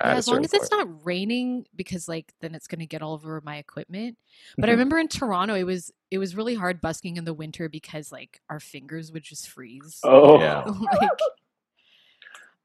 [0.00, 0.88] Yeah, as long as it's point.
[0.88, 4.16] not raining, because like then it's gonna get all over my equipment.
[4.56, 4.76] But I Mhm.
[4.76, 8.40] remember in Toronto, it was it was really hard busking in the winter because like
[8.48, 9.98] our fingers would just freeze.
[10.04, 10.62] oh Yeah.
[11.00, 11.10] like,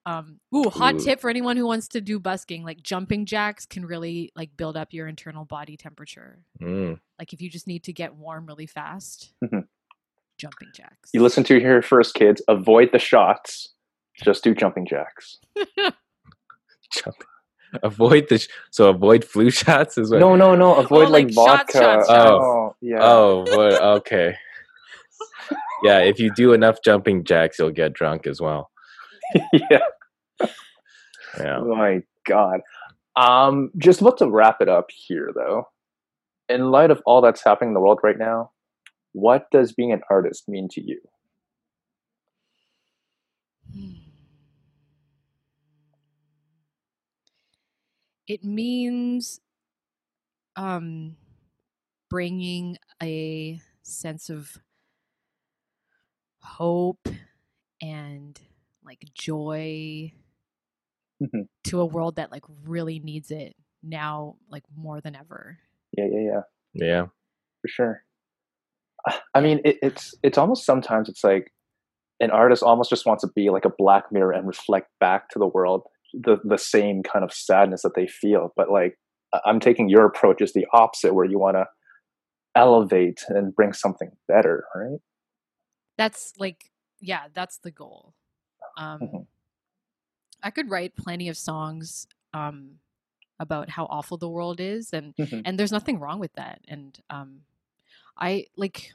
[0.07, 0.99] um, ooh, hot Ooh.
[0.99, 4.77] tip for anyone who wants to do busking: like jumping jacks can really like build
[4.77, 6.39] up your internal body temperature.
[6.61, 6.99] Mm.
[7.19, 9.65] Like if you just need to get warm really fast, Mhm.
[10.37, 11.09] jumping jacks.
[11.13, 13.73] you listen to here first kids avoid the shots
[14.23, 15.39] just do jumping jacks
[16.93, 17.15] Jump.
[17.83, 20.19] Avoid the sh- so avoid flu shots is what.
[20.19, 22.29] no no no avoid Oh, like, like shots, vodka shots, shots.
[22.31, 24.35] oh yeah Oh, what, okay.
[25.83, 28.71] Yeah, if you do enough jumping jacks, you'll get drunk as well.
[29.53, 29.79] yeah
[31.39, 31.59] Yeah.
[31.59, 32.61] Oh my god.
[33.15, 35.67] Um, just about to wrap it up here, though.
[36.49, 38.51] In light of all that's happening in the world right now,
[39.11, 40.99] what does being an artist mean to you?
[48.27, 49.39] It means
[50.55, 51.15] um
[52.09, 54.57] bringing a sense of
[56.41, 57.07] hope
[57.81, 58.39] and
[58.83, 60.11] like joy
[61.21, 61.47] Mhm.
[61.65, 65.57] to a world that like really needs it now like more than ever.
[65.97, 66.41] Yeah, yeah, yeah,
[66.73, 67.05] Yeah.
[67.61, 68.03] for sure.
[69.07, 71.51] Uh, I mean, it, it's it's almost sometimes it's like
[72.19, 75.39] an artist almost just wants to be like a black mirror and reflect back to
[75.39, 78.53] the world the the same kind of sadness that they feel.
[78.55, 78.97] But like,
[79.33, 81.65] I- I'm taking your approach is the opposite, where you want to
[82.55, 84.99] elevate and bring something better, right?
[85.97, 88.13] That's like yeah, that's the goal.
[88.77, 89.27] Um Mhm.
[90.43, 92.79] I could write plenty of songs um
[93.39, 95.41] about how awful the world is and Mhm.
[95.45, 97.41] and there's nothing wrong with that and um
[98.17, 98.93] i like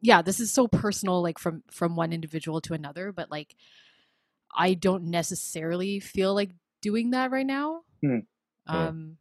[0.00, 3.54] yeah this is so personal like from from one individual to another but like
[4.54, 8.18] i don't necessarily feel like doing that right now Hmm.
[8.66, 9.16] Um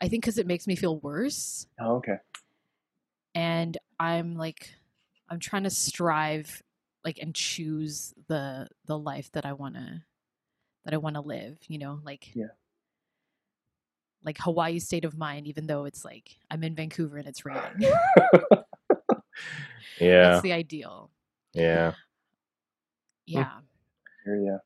[0.00, 2.18] i think because it makes me feel worse Oh, okay.
[3.34, 4.74] and i'm like
[5.28, 6.62] i'm trying to strive
[7.04, 10.02] like and choose the the life that i want to
[10.84, 12.46] that i want to live you know like Yeah.
[14.24, 17.62] like hawaii state of mind even though it's like i'm in vancouver and it's raining
[20.00, 20.22] Yeah.
[20.30, 21.10] that's the ideal
[21.52, 21.92] Yeah.
[23.26, 23.50] yeah
[24.24, 24.58] Hear ya.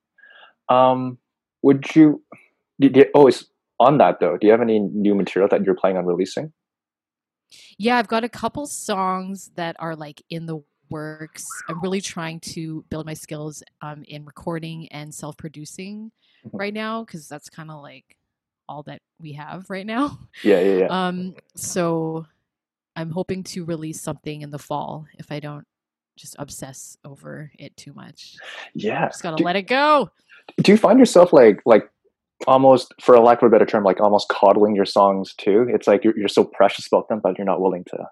[0.69, 1.19] Um,
[1.63, 2.23] would you?
[2.79, 3.47] Did you always
[3.81, 4.37] on that though?
[4.37, 6.53] Do you have any new material that you're planning on releasing?
[7.79, 12.41] yeah i've got a couple songs that are like in the works i'm really trying
[12.41, 16.11] to build my skills um, in recording and self-producing
[16.47, 16.51] Mhm.
[16.53, 18.17] right now because that's kind of like
[18.69, 20.87] all that we have right now Yeah, yeah, yeah.
[21.09, 22.27] um so
[22.95, 25.67] i'm hoping to release something in the fall if i don't
[26.17, 28.37] just obsess over it too much
[28.75, 29.07] yeah.
[29.09, 30.11] just gotta Do, let it go
[30.63, 31.91] do you find yourself like like
[32.47, 35.67] almost, for a lack of a better term, like almost coddling your songs too?
[35.75, 38.07] It's like you're you're so precious about them, but you're not willing to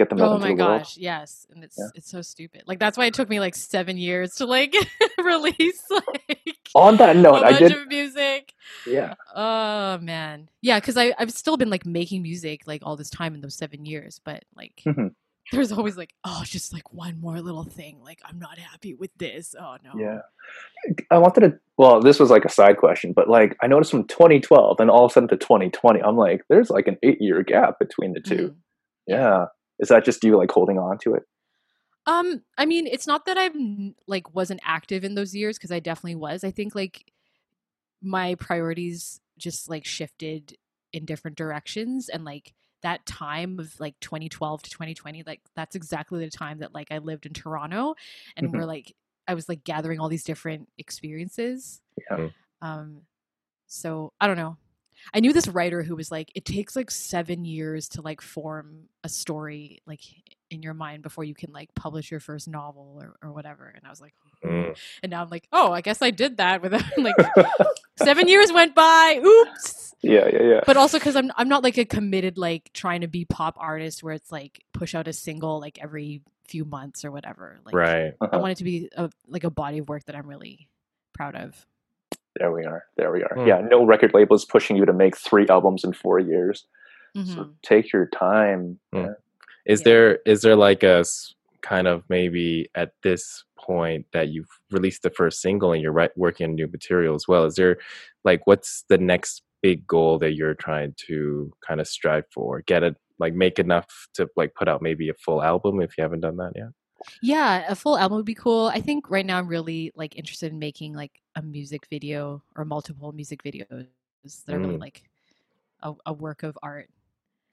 [0.00, 0.80] get them out oh into my the world.
[0.82, 1.88] gosh yes and it's Yeah.
[1.94, 4.74] it's so stupid like that's why it took me like seven years to like
[5.32, 7.72] release like On that note, I did.
[7.72, 8.54] of music
[8.86, 9.14] Yeah.
[9.34, 13.34] oh man yeah because i i've still been like making music like all this time
[13.34, 15.14] in those seven years but like Mhm.
[15.52, 19.10] there's always like oh just like one more little thing like i'm not happy with
[19.18, 20.20] this oh no Yeah.
[21.10, 21.58] I wanted to.
[21.76, 25.04] Well, this was like a side question, but like I noticed from 2012 and all
[25.04, 28.20] of a sudden to 2020, I'm like, there's like an eight year gap between the
[28.20, 28.54] 2 Mhm.
[29.06, 29.46] Yeah.
[29.80, 31.24] Is that just you like holding on to it?
[32.06, 35.80] Um, I mean, it's not that I'm like wasn't active in those years because I
[35.80, 36.44] definitely was.
[36.44, 37.12] I think like
[38.02, 40.56] my priorities just like shifted
[40.92, 46.24] in different directions and like that time of like 2012 to 2020 like that's exactly
[46.24, 47.94] the time that like I lived in Toronto
[48.36, 48.52] and Mhm.
[48.52, 48.94] we're like
[49.28, 51.82] I was like gathering all these different experiences.
[52.10, 52.28] Yeah.
[52.62, 53.02] Um
[53.66, 54.56] so I don't know.
[55.14, 58.88] I knew this writer who was like it takes like 7 years to like form
[59.04, 60.00] a story like
[60.50, 63.72] in your mind before you can like publish your first novel or, or whatever.
[63.74, 64.74] And I was like, Mm.
[65.02, 67.14] and now I'm like, oh, I guess I did that without like
[67.96, 69.20] seven years went by.
[69.22, 69.94] Oops.
[70.02, 70.60] yeah, yeah, yeah.
[70.66, 74.02] But also because I'm I'm not like a committed like trying to be pop artist
[74.02, 77.58] where it's like push out a single like every few months or whatever.
[77.64, 78.14] Like right.
[78.20, 78.38] I Uh-huh.
[78.38, 80.68] want it to be a, like a body of work that I'm really
[81.12, 81.66] proud of.
[82.38, 82.84] There we are.
[82.96, 83.34] There we are.
[83.34, 83.46] Hmm.
[83.46, 86.66] Yeah, no record label is pushing you to make three albums in four years.
[87.16, 87.34] Mhm.
[87.34, 88.78] So take your time.
[88.92, 88.98] Hmm.
[88.98, 89.12] yeah.
[89.66, 89.84] Is Yeah.
[89.84, 91.04] there is there like a
[91.62, 96.10] kind of maybe at this point that you've released the first single and you're right,
[96.16, 97.44] working on new material as well?
[97.44, 97.78] Is there
[98.24, 102.62] like what's the next big goal that you're trying to kind of strive for?
[102.62, 106.02] Get it like make enough to like put out maybe a full album if you
[106.02, 106.68] haven't done that yet.
[107.22, 108.66] Yeah, a full album would be cool.
[108.66, 112.64] I think right now I'm really like interested in making like a music video or
[112.64, 113.86] multiple music videos
[114.46, 114.80] that are really Mm.
[114.80, 115.02] like
[115.82, 116.88] a, a work of art.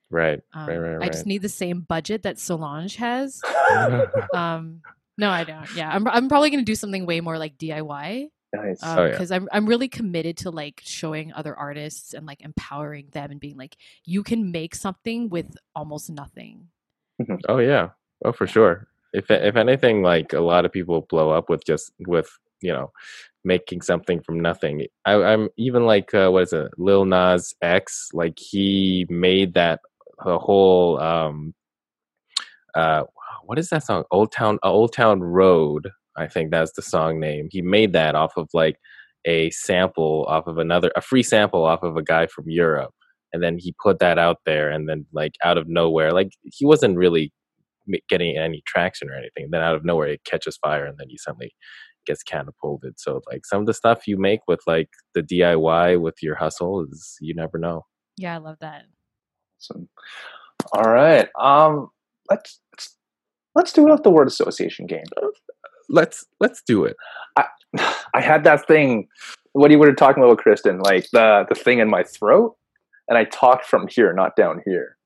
[0.09, 0.41] Right.
[0.53, 0.77] Um, right.
[0.77, 1.03] Right.
[1.03, 3.41] I just need the same budget that Solange has.
[4.33, 4.81] Um,
[5.17, 5.73] no, I don't.
[5.75, 8.79] Yeah, I'm I'm probably gonna do something way more like DIY nice.
[8.79, 9.35] because Oh, yeah.
[9.35, 13.57] I'm I'm really committed to like showing other artists and like empowering them and being
[13.57, 13.75] like
[14.05, 16.67] you can make something with almost nothing.
[17.49, 17.89] Oh yeah.
[18.23, 18.87] Oh for sure.
[19.13, 22.29] If if anything, like a lot of people blow up with just with
[22.61, 22.91] you know
[23.43, 24.85] making something from nothing.
[25.05, 28.09] I, I'm even like uh, what is it, Lil Nas X?
[28.13, 29.79] Like he made that
[30.25, 31.53] the whole um
[32.75, 33.03] uh
[33.43, 34.03] what is that song?
[34.11, 35.89] Old Town uh, Old Town Road.
[36.17, 37.47] I think that's the song name.
[37.51, 38.77] He made that off of like
[39.25, 42.93] a sample off of another a free sample off of a guy from Europe
[43.33, 46.65] and then he put that out there and then like out of nowhere like he
[46.65, 47.31] wasn't really
[48.09, 51.17] getting any traction or anything then out of nowhere it catches fire and then you
[51.17, 51.53] suddenly
[52.05, 56.15] gets catapulted so like some of the stuff you make with like the diy with
[56.21, 57.85] your hustle is you never know
[58.17, 58.83] Yeah, I love that.
[59.59, 59.89] Awesome.
[60.73, 61.27] All right.
[61.39, 61.89] Um,
[62.29, 62.97] let's let's
[63.55, 65.03] let's do it off the word association game.
[65.89, 66.95] let's let's do it
[67.37, 67.45] I
[68.13, 69.07] I had that thing.
[69.53, 72.55] What you were talking about, with Kristen, like the the thing in my throat,
[73.07, 74.97] and I talked from here, not down here.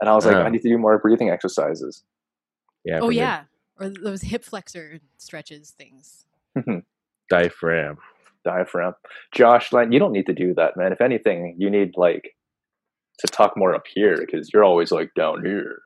[0.00, 0.42] And I was like, Oh.
[0.42, 2.04] I need to do more breathing exercises.
[2.86, 3.44] Yeah Oh for me, yeah,
[3.78, 6.24] or those hip flexor stretches things.
[7.30, 7.98] diaphragm
[8.46, 8.94] Diaphragm.
[9.32, 10.92] Josh, Len, you don't need to do that, man.
[10.92, 12.36] If anything, you need like
[13.18, 15.82] to talk more up here because you're always like down here.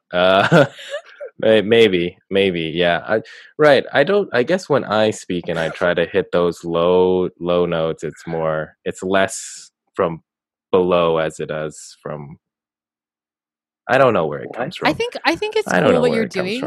[0.12, 0.66] uh,
[1.38, 3.02] may- maybe, maybe, yeah.
[3.06, 3.22] I,
[3.58, 3.84] right.
[3.92, 4.28] I don't.
[4.32, 8.26] I guess when I speak and I try to hit those low, low notes, it's
[8.26, 8.76] more.
[8.84, 10.22] It's less from
[10.72, 12.38] below as it is from.
[13.88, 14.88] I don't know where it comes from.
[14.88, 16.62] I think I think it's I cool what you're doing.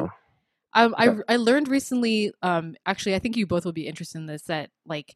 [0.73, 1.21] Um, I Okay.
[1.29, 2.33] I learned recently.
[2.41, 4.43] Um, actually, I think you both will be interested in this.
[4.43, 5.15] That like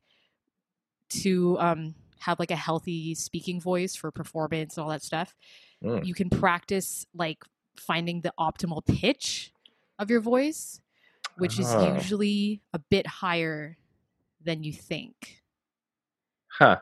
[1.10, 5.36] to um have like a healthy speaking voice for performance and all that stuff.
[5.84, 6.06] Mm.
[6.06, 7.44] You can practice like
[7.78, 9.52] finding the optimal pitch
[9.98, 10.82] of your voice,
[11.38, 11.96] which is Oh.
[11.96, 13.78] usually a bit higher
[14.42, 15.42] than you think.
[16.48, 16.80] Huh.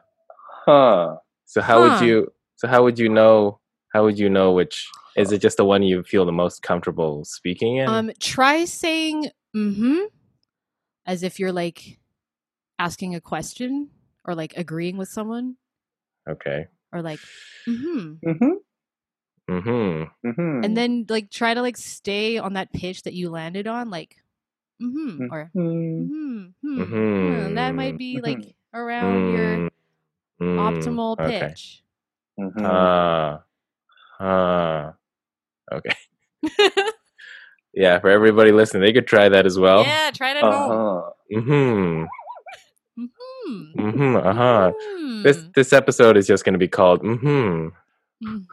[0.65, 1.17] Huh.
[1.45, 1.99] So how Huh.
[1.99, 2.33] would you?
[2.55, 3.59] So how would you know?
[3.97, 4.87] How would you know which?
[5.15, 7.89] Is it just the one you feel the most comfortable speaking in?
[7.89, 10.05] Um, try saying "mm-hmm"
[11.07, 11.97] as if you're like
[12.77, 13.89] asking a question
[14.23, 15.55] or like agreeing with someone
[16.29, 16.67] okay.
[16.93, 17.17] or like
[17.67, 19.51] "mm-hmm." Mm-hmm.
[19.51, 20.29] Mm-hmm.
[20.29, 20.63] Mm-hmm.
[20.63, 24.17] and then like try to like stay on that pitch that you landed on like
[24.79, 26.03] mm-hmm or Mm-hmm.
[26.03, 29.69] mm-hmm, hmm, hmm, that might be like around your
[30.39, 31.47] Mm, optimal okay.
[31.49, 31.81] pitch
[32.39, 33.46] Mm-hmm.
[34.19, 34.93] Ah,
[35.71, 35.95] ah, okay.
[37.73, 39.83] Yeah, for everybody listening, they could try that as well.
[39.83, 41.11] yeah try it at home uh-huh.
[41.31, 42.05] Mm-hmm.
[42.97, 43.79] mm-hmm.
[43.79, 44.15] Mm-hmm.
[44.15, 44.71] Uh-huh.
[44.73, 45.21] Mm-hmm.
[45.21, 47.69] This this episode is just going to be called Mm-hmm.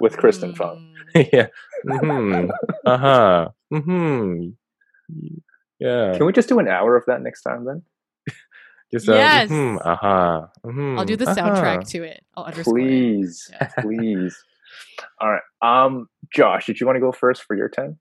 [0.00, 0.92] with Kristen Fung.
[1.14, 1.28] Mhm.
[1.32, 1.46] yeah.
[1.88, 2.50] Mm-hmm.
[2.84, 3.48] uh-huh.
[3.72, 4.48] Mm-hmm.
[5.80, 6.16] Yeah.
[6.18, 7.82] Can we just do an hour of that next time then?
[8.92, 9.48] Just uh, Yes.
[9.48, 10.46] mhm, uh-huh.
[10.64, 11.34] mhm, i'll do the uh-huh.
[11.34, 12.82] soundtrack to it i'll underscore it.
[12.82, 13.48] Please.
[13.50, 13.68] Yeah.
[13.80, 14.36] Please.
[15.20, 15.42] All right.
[15.62, 17.98] Um, Josh, did you want to go first for your 10?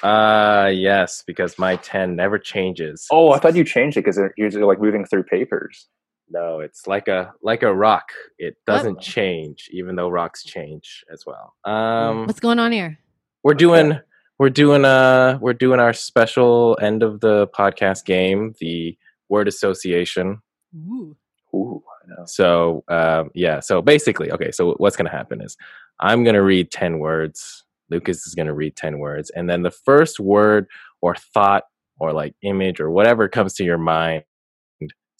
[0.00, 3.06] Uh yes, because my 10 never changes.
[3.10, 5.88] Oh, I thought you changed it because you're usually like moving through papers.
[6.30, 8.12] No, it's like a like a rock.
[8.38, 11.54] It doesn't change, even though rocks change as well.
[11.64, 12.98] Um, what's going on here
[13.42, 13.98] we're doing
[14.38, 18.96] we're doing uh we're doing our special end of the podcast game, the
[19.28, 20.42] word association.
[20.76, 21.16] Ooh.
[21.54, 22.26] Ooh, I know.
[22.26, 24.50] So um, yeah, so basically, okay.
[24.50, 25.56] So what's gonna happen is
[26.00, 27.64] I'm gonna read ten words.
[27.90, 30.66] Lucas is gonna read ten words, and then the first word
[31.02, 31.64] or thought
[32.00, 34.24] or like image or whatever comes to your mind,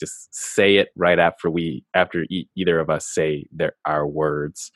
[0.01, 4.71] just say it right after we after e- either of us say their our words,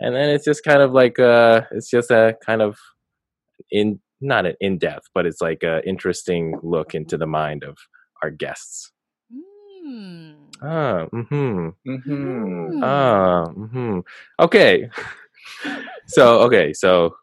[0.00, 2.78] and then it's just kind of like uh, it's just a kind of
[3.70, 7.76] in not an in depth, but it's like a interesting look into the mind of
[8.22, 8.92] our guests.
[9.86, 10.34] Mm.
[10.62, 11.68] Ah, mm-hmm.
[11.88, 12.82] Mm-hmm.
[12.82, 14.00] Ah, mm-hmm.
[14.40, 14.90] Okay.
[16.06, 17.16] so okay, so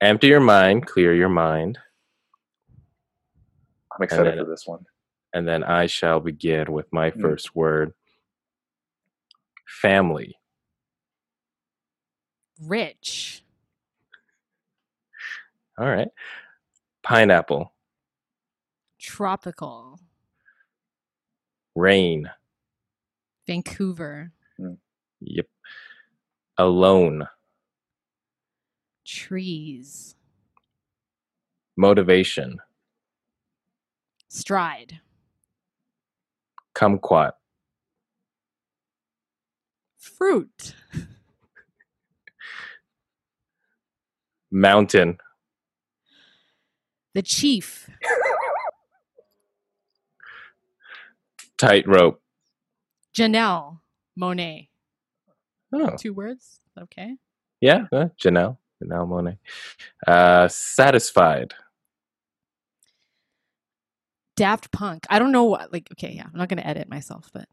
[0.00, 1.78] empty your mind, clear your mind,
[3.94, 4.84] I'm excited then- for this one.
[5.34, 7.20] and then I shall begin with my Mm.
[7.20, 7.94] first word.
[9.66, 10.36] Family.
[12.60, 13.42] Rich.
[15.78, 16.08] All right.
[17.02, 17.74] Pineapple.
[19.00, 19.98] Tropical.
[21.74, 22.30] Rain.
[23.46, 24.32] Vancouver.
[25.20, 25.46] Yep.
[26.58, 27.26] Alone.
[29.04, 30.14] Trees.
[31.76, 32.58] Motivation.
[34.28, 35.00] Stride.
[36.74, 37.32] Kumquat.
[39.98, 40.74] Fruit.
[44.50, 45.18] Mountain.
[47.14, 47.88] The chief.
[51.58, 52.20] Tightrope.
[53.14, 53.80] Janelle
[54.18, 54.68] Monáe.
[55.98, 56.60] Two words.
[56.80, 57.16] Okay.
[57.60, 57.86] yeah.
[57.92, 58.56] uh, Janelle.
[58.82, 59.38] Janelle Monáe.
[60.06, 61.54] Uh, satisfied.
[64.36, 65.06] Daft Punk.
[65.10, 65.72] I don't know what.
[65.72, 66.24] Like, okay, yeah.
[66.24, 67.48] I'm not gonna edit myself, but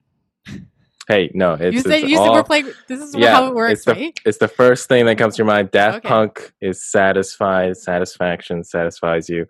[1.09, 2.71] Hey, no, it's, you said it's you said we're playing.
[2.87, 4.19] This is yeah, how it works, it's the, right?
[4.27, 5.71] It's the first thing that comes to your mind.
[5.71, 6.07] Daft Okay.
[6.07, 9.47] Punk is satisfied, satisfaction satisfies you.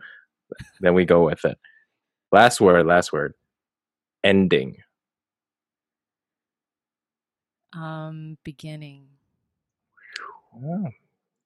[0.79, 1.57] Then we go with it.
[2.31, 3.33] Last word, last word.
[4.23, 4.77] Ending.
[7.73, 9.07] Um, beginning.
[10.55, 10.87] Oh,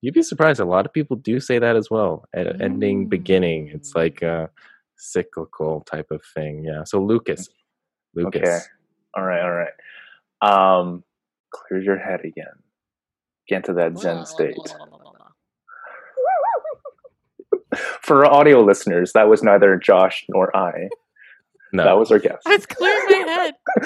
[0.03, 0.59] You'd be surprised.
[0.59, 2.25] A lot of people do say that as well.
[2.37, 3.69] E- Ending, beginning.
[3.69, 3.95] It's Mm.
[3.95, 4.49] like a
[4.97, 6.65] cyclical type of thing.
[6.65, 6.83] Yeah.
[6.83, 7.47] So Lucas.
[8.13, 8.41] Lucas.
[8.41, 8.59] Okay.
[9.15, 9.71] All right, all right.
[10.41, 11.03] Um,
[11.51, 12.61] clear your head again.
[13.47, 14.57] Get into that Zen state.
[18.01, 20.89] For our audio listeners, that was neither Josh nor I.
[21.71, 21.83] No.
[21.85, 22.45] That was our guest.
[22.45, 23.53] I was clearing my head.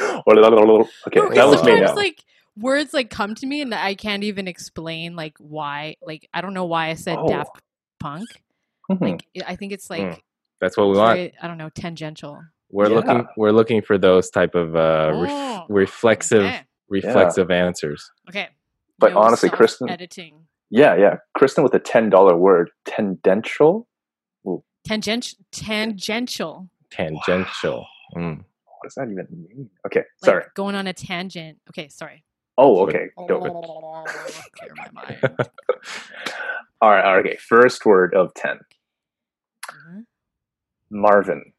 [1.07, 1.95] okay, No, that 'cause was me now.
[1.95, 2.21] like
[2.57, 5.95] words like come to me and I can't even explain like why.
[6.01, 7.27] Like I don't know why I said Oh.
[7.27, 7.61] Daft
[7.99, 8.27] Punk.
[8.91, 9.01] Mhm.
[9.01, 10.19] Like I think it's like Mm,
[10.61, 11.17] That's what we want.
[11.17, 12.41] very, I don't know tangential.
[12.69, 12.95] We're Yeah.
[12.95, 16.61] looking we're looking for those type of uh ref- Oh, reflexive Okay.
[16.89, 18.09] reflexive answers.
[18.29, 18.49] okay.
[18.99, 21.17] But honestly, Kristen- editing yeah, yeah.
[21.35, 23.87] Kristen with a ten dollar word, tendential.
[24.85, 26.69] tangential tangential.
[26.91, 27.85] Tangential.
[28.15, 28.37] Mm.
[28.37, 29.69] What does that even mean?
[29.85, 30.43] Okay, Like sorry.
[30.55, 31.59] going on a tangent.
[31.69, 32.23] Okay, sorry.
[32.57, 33.07] Oh, okay.
[33.27, 33.41] Go.
[34.59, 35.19] Clear my mind.
[36.81, 37.25] All right, all right.
[37.25, 38.59] Okay, first word of ten.
[39.71, 40.05] Mhm.
[40.91, 41.53] Marvin.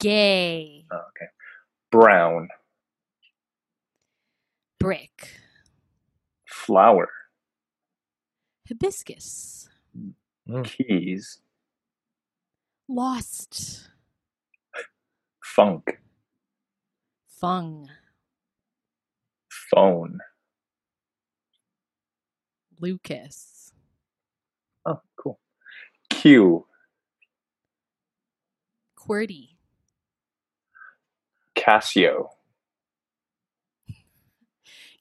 [0.00, 1.26] Gay Oh, okay.
[1.92, 2.48] Brown.
[4.80, 5.40] brick
[6.48, 7.08] Flower.
[8.68, 9.68] hibiscus
[10.64, 11.40] Keys.
[12.88, 13.90] lost
[15.44, 16.00] Funk.
[17.28, 17.88] fung
[19.70, 20.20] Phone.
[22.80, 23.72] Lucas
[24.86, 25.38] Oh, cool.
[26.08, 26.64] Q.
[28.98, 29.56] QWERTY
[31.56, 32.28] Casio.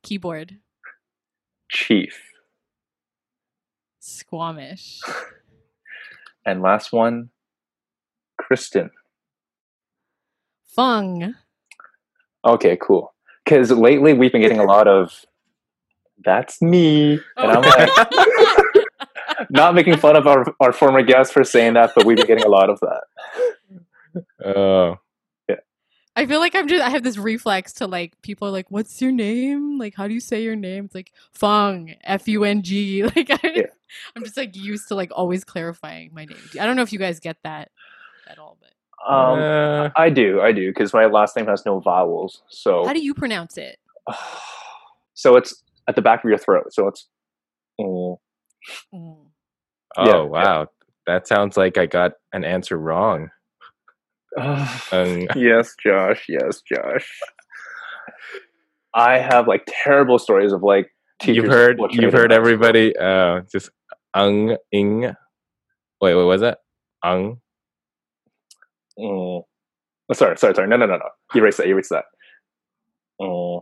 [0.03, 0.57] keyboard
[1.70, 2.18] Chief.
[3.99, 5.01] Squamish
[6.45, 7.30] And last one,
[8.38, 8.89] Kristen.
[10.65, 11.36] Fung
[12.45, 13.13] Okay, cool.
[13.47, 15.25] Because lately we've been getting a lot of
[16.25, 18.09] "That's me," and I'm like,
[19.49, 22.43] not making fun of our our former guest for saying that, but we've been getting
[22.43, 24.23] a lot of that.
[24.43, 24.99] Oh.
[26.17, 28.99] I feel like I'm just I have this reflex to like people are like, "What's
[29.01, 29.77] your name?
[29.77, 33.03] Like, how do you say your name?" It's like Fung, F U N G.
[33.15, 33.63] Like, I, Yeah.
[34.15, 36.39] I'm just like used to like always clarifying my name.
[36.59, 37.69] I don't know if you guys get that
[38.27, 38.71] at all, but
[39.05, 42.41] Um, Uh, I do, I do, because my last name has no vowels.
[42.49, 43.77] So, how do you pronounce it?
[45.13, 46.73] so it's at the back of your throat.
[46.73, 47.07] So it's.
[47.79, 48.17] mm,
[48.93, 49.15] Mm.
[49.97, 50.21] oh yeah.
[50.21, 50.67] wow.
[51.05, 53.29] That sounds like I got an answer wrong.
[54.37, 56.25] Um, yes, Josh.
[56.27, 57.09] Yes, Josh.
[58.93, 60.89] I have like terrible stories of like
[61.21, 61.37] teachers.
[61.43, 62.45] you've heard you've heard in high school.
[62.45, 63.69] everybody uh just
[64.13, 65.15] ung ing
[66.01, 66.59] wait what was that
[67.03, 67.39] ung
[68.99, 69.43] Mm.
[70.09, 70.67] Oh, sorry, sorry, sorry.
[70.67, 71.09] No, no, no, no.
[71.35, 71.67] Erase that.
[71.67, 72.05] Erase that.
[73.21, 73.61] Mm.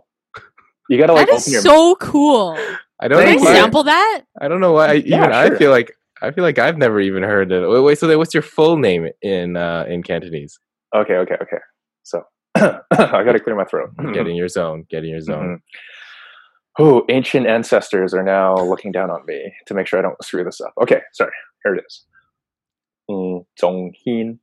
[0.89, 1.59] You gotta like that open your.
[1.59, 2.57] is so cool.
[2.99, 3.53] i don't Can I Thank know you.
[3.55, 4.21] why, sample that?
[4.41, 6.99] i don't know why I, Yeah, even i feel like i feel like i've never
[6.99, 10.59] even heard it wait, wait so then what's your full name in uh in cantonese
[10.95, 11.57] okay, okay, okay.
[12.03, 12.23] So
[12.55, 13.89] I gotta clear my throat.
[14.13, 15.61] get in your zone get in your zone
[16.77, 20.43] Oh, ancient ancestors are now looking down on me to make sure I don't screw
[20.43, 20.73] this up.
[20.81, 21.31] Okay, sorry.
[21.63, 22.03] Here it is.
[23.09, 24.39] Mm, Zonghin.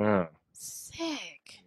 [0.00, 0.28] Mm.
[0.52, 1.60] Sick.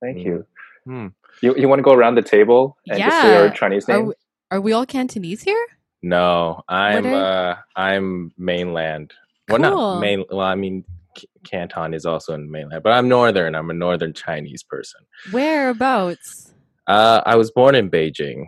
[0.00, 0.24] Thank Mm.
[0.24, 0.46] you.
[0.84, 1.06] Hmm.
[1.40, 3.52] You you want to go around the table and just say our Yeah.
[3.52, 4.06] Chinese Are name?
[4.06, 4.14] we,
[4.50, 5.64] are we all Cantonese here?
[6.02, 9.12] No, I'm are- uh I'm mainland.
[9.48, 9.70] Well, Cool.
[9.70, 10.24] not main.
[10.30, 10.84] Well, I mean,
[11.16, 13.54] C- Canton is also in mainland, but I'm northern.
[13.54, 15.00] I'm a northern Chinese person.
[15.32, 16.52] Whereabouts?
[16.86, 18.46] Uh, I was born in Beijing.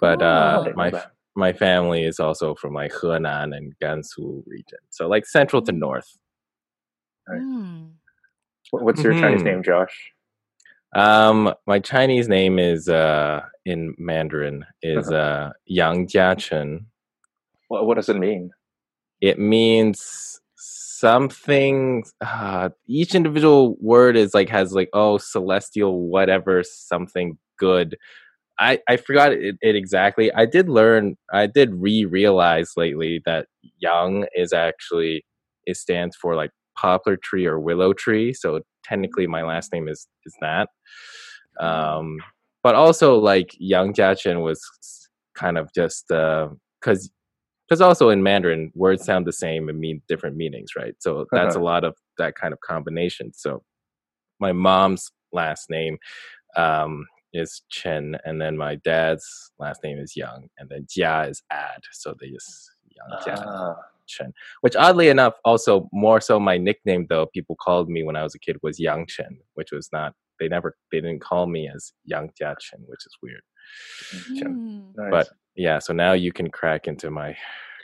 [0.00, 1.02] But, uh, I didn't know my.
[1.36, 6.18] My family is also from like Henan and Gansu region, so like central to north.
[7.28, 7.40] Right.
[7.40, 7.84] Hmm.
[8.70, 9.44] What- What's your Chinese Mhm.
[9.44, 10.12] name, Josh?
[10.94, 15.16] Um, my Chinese name is uh in Mandarin is Uh-huh.
[15.16, 16.86] uh Yang Jiachen.
[17.68, 18.50] What, what does it mean?
[19.20, 22.04] It means something.
[22.20, 27.96] Uh, each individual word is like has like oh celestial whatever something good.
[28.58, 30.32] I I forgot it, it exactly.
[30.32, 31.16] I did learn.
[31.32, 33.46] I did re realize lately that
[33.78, 35.24] Yang is actually
[35.66, 38.32] it stands for like poplar tree or willow tree.
[38.32, 40.68] So technically, my last name is is that.
[41.60, 42.18] Um,
[42.62, 44.60] but also like Yang Jiachen was
[45.34, 47.10] kind of just because
[47.68, 50.94] because also in Mandarin words sound the same and mean different meanings, right?
[50.98, 53.32] So that's a lot of that kind of combination.
[53.32, 53.62] So
[54.40, 55.98] my mom's last name
[56.56, 61.42] um, is Chen, and then my dad's last name is Yang, and then Jia is
[61.52, 61.82] add.
[61.92, 63.76] So they just Yang Jia Ah,
[64.10, 64.32] Chen.
[64.60, 68.34] Which oddly enough, also more so my nickname though people called me when I was
[68.34, 71.92] a kid was Yang Chen, which was not they never they didn't call me as
[72.04, 73.42] Yang Jia Chen, which is weird.
[74.38, 74.92] Chen.
[74.96, 75.10] Nice.
[75.10, 77.36] But yeah, so now you can crack into my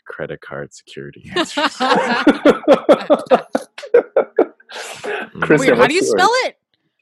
[0.07, 1.31] credit card security.
[5.41, 6.11] Kristen, Wait, how do you yours?
[6.11, 6.59] spell it?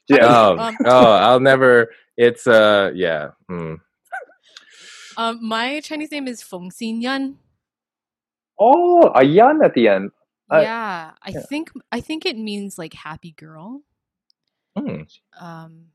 [0.07, 0.17] Yeah.
[0.23, 1.89] oh, Um, oh, I'll never.
[2.17, 3.29] It's uh, yeah.
[3.49, 3.79] Mm.
[5.17, 7.37] Um, my Chinese name is Feng Xin Yan.
[8.59, 10.11] Oh, a yan at the end.
[10.49, 11.39] I- yeah, I yeah.
[11.49, 13.81] think I think it means like happy girl.
[14.77, 15.07] Mm.
[15.39, 15.85] Um,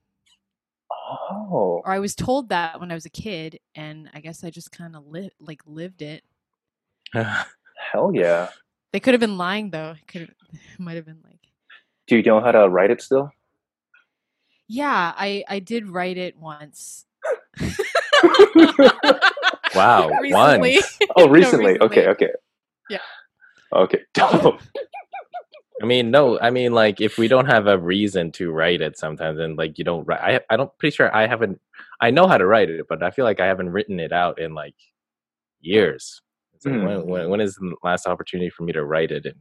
[1.12, 4.50] Oh, or I was told that when I was a kid, and I guess I
[4.50, 6.22] just kind of li- like lived it.
[7.14, 8.48] hell yeah.
[8.92, 9.92] They could have been lying though.
[10.00, 10.34] It could
[10.78, 11.40] might have been like,
[12.06, 13.30] Do you know how to write it still?
[14.68, 17.06] yeah, I I did write it once.
[19.74, 20.74] wow, Recently.
[20.76, 20.98] once.
[21.16, 21.80] Oh, No, recently.
[21.80, 22.28] Okay, okay.
[22.90, 22.98] Yeah.
[23.72, 24.00] Okay.
[25.82, 26.38] I mean, no.
[26.40, 29.78] I mean, like, if we don't have a reason to write it, sometimes, and like,
[29.78, 30.20] you don't write.
[30.20, 30.76] I, I don't.
[30.76, 31.58] Pretty sure I haven't.
[32.00, 34.38] I know how to write it, but I feel like I haven't written it out
[34.38, 34.74] in like
[35.60, 36.20] years.
[36.54, 36.84] It's like, Hmm.
[36.84, 39.24] when, when, when is the last opportunity for me to write it?
[39.24, 39.36] And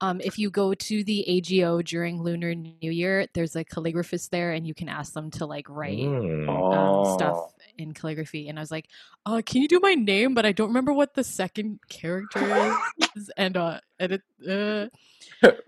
[0.00, 4.52] Um, if you go to the AGO during Lunar New Year, there's a calligraphist there,
[4.52, 6.46] and you can ask them to like write Mm.
[6.48, 7.04] oh.
[7.04, 8.48] um, stuff in calligraphy.
[8.48, 8.88] And I was like,
[9.24, 12.74] uh, "Can you do my name?" But I don't remember what the second character
[13.16, 13.30] is.
[13.36, 14.22] and uh, edit.
[14.46, 14.86] Uh,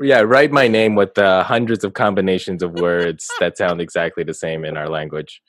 [0.01, 4.35] yeah, write my name with uh, hundreds of combinations of words that sound exactly the
[4.35, 5.41] same in our language.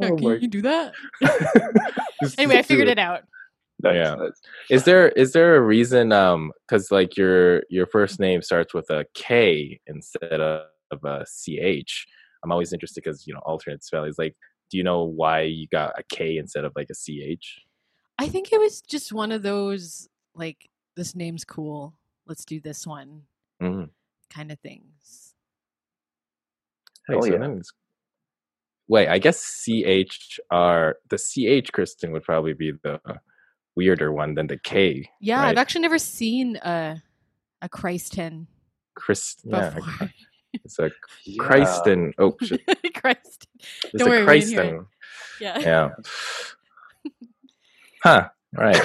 [0.00, 0.92] yeah, Oh can my- you do that?
[2.38, 3.22] anyway, I figured it out.
[3.82, 4.14] Nice, Yeah.
[4.14, 4.40] nice.
[4.70, 6.12] Is there is there a reason?
[6.12, 11.24] Um, because like your your first name starts with a K instead of, of a
[11.26, 12.06] CH.
[12.42, 14.16] I'm always interested because you know alternate spellings.
[14.18, 14.36] Like,
[14.74, 17.60] do you know why you got a K instead of like a CH?
[18.18, 21.94] I think it was just one of those like this name's cool.
[22.26, 23.22] Let's do this one
[23.62, 23.90] Mm.
[24.30, 25.34] kind of things.
[27.06, 27.38] Hey, Oh, so yeah.
[27.38, 27.70] then it's-
[28.88, 33.00] Wait, I guess CH are the CH Kristen would probably be the
[33.76, 35.08] weirder one than the K.
[35.20, 37.00] Yeah, I've actually never seen a
[37.62, 38.48] a Christen
[38.96, 40.10] Chris, yeah, before.
[40.64, 40.90] It's a
[41.24, 41.42] Yeah.
[41.44, 42.12] Christen.
[42.18, 42.60] Oh, shit.
[42.94, 43.46] Christ.
[43.84, 44.70] it's Don't a we didn't hear it.
[44.70, 44.86] Christen.
[45.40, 45.58] Yeah.
[45.58, 45.88] Yeah.
[48.02, 48.28] Huh.
[48.56, 48.80] Right.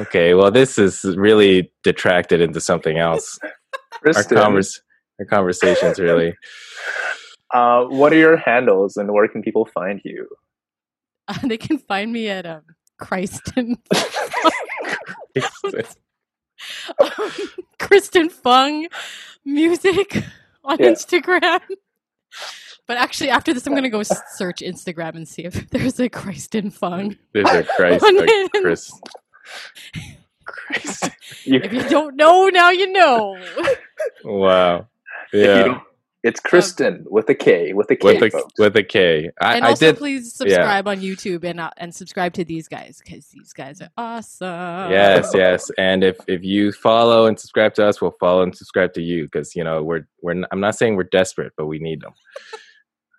[0.00, 0.34] Okay.
[0.34, 3.38] Well, this is really detracted into something else.
[4.04, 4.80] Our convers
[5.20, 6.34] our conversations really.
[7.52, 10.28] uh, what are your handles and where can people find you?
[11.26, 12.62] Uh, they can find me at um
[12.98, 13.76] Christen
[16.98, 17.32] um,
[17.78, 18.86] Kristen Fung
[19.44, 20.22] music
[20.64, 20.86] on Yeah.
[20.90, 21.60] Instagram.
[22.86, 26.70] But actually, after this, I'm gonna go search Instagram and see if there's a Kristen
[26.70, 27.16] Fung.
[27.32, 28.48] There's a Christ, a.
[28.62, 28.90] Chris.
[30.46, 31.10] Christ.
[31.44, 33.38] If you don't know, now you know.
[34.24, 34.88] Wow.
[35.32, 35.80] Yeah.
[36.22, 38.54] Don't- it's Kristen with a K, with a K, With a folks.
[38.58, 39.30] with a K.
[39.40, 39.98] I, and I also, did.
[39.98, 43.90] please subscribe on YouTube and uh, and subscribe to these guys because these guys are
[43.96, 44.90] awesome.
[44.90, 45.70] Yes, yes.
[45.78, 49.24] And if if you follow and subscribe to us, we'll follow and subscribe to you
[49.24, 50.32] because you know we're we're.
[50.32, 52.12] n- I'm not saying we're desperate, but we need them.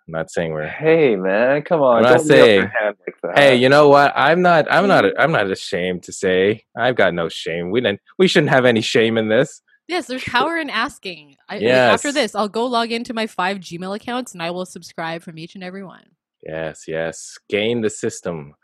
[0.08, 0.68] I'm not saying we're.
[0.68, 1.97] Hey man, come on!
[1.97, 3.38] I'm not don't saying- your hand like that.
[3.39, 4.12] Hey, you know what?
[4.16, 4.66] I'm not.
[4.70, 5.06] I'm not.
[5.18, 6.66] I'm not ashamed to say.
[6.76, 7.70] I've got no shame.
[7.72, 8.02] We didn't.
[8.18, 9.62] We shouldn't have any shame in this.
[9.90, 11.36] Yes, there's power in asking.
[11.50, 14.68] I, like, after this, I'll go log into my five Gmail accounts and I will
[14.68, 16.04] subscribe from each and every one.
[16.44, 17.40] Yes, yes.
[17.50, 18.54] Gain the system.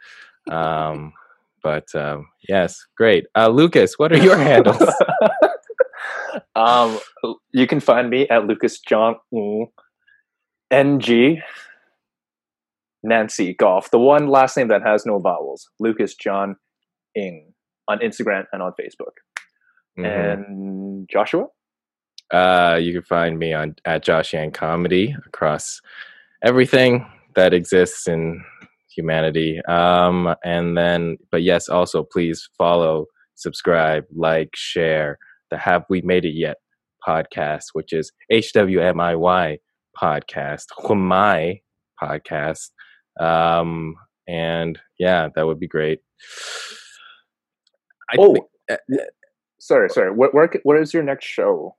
[0.51, 1.13] Um,
[1.63, 3.25] but um, yes, great.
[3.35, 4.93] Uh, Lucas, what are your handles?
[6.55, 6.99] um,
[7.51, 9.71] you can find me at Lucas John Ng,
[10.69, 11.41] NG
[13.01, 15.67] Nancy Golf, the one last name that has no vowels.
[15.79, 16.57] Lucas John
[17.15, 17.55] Ng
[17.87, 19.24] on Instagram and on Facebook.
[19.97, 20.33] Mhm.
[20.33, 21.47] And Joshua,
[22.31, 25.79] Uh, you can find me on at Josh Yang Comedy across
[26.43, 28.43] everything that exists in
[28.95, 29.61] humanity.
[29.67, 35.19] Um, and then, but yes, also please follow, subscribe, like, share
[35.51, 36.57] the Have We Made It Yet
[37.07, 39.59] podcast, which is HWMIY
[40.01, 41.61] podcast, Humai
[42.01, 42.71] podcast.
[43.19, 43.95] Um,
[44.27, 45.99] and yeah, that would be great.
[48.09, 48.35] I oh,
[48.69, 48.77] uh,
[49.65, 50.11] sorry, sorry.
[50.11, 51.75] What, where, what is your next show?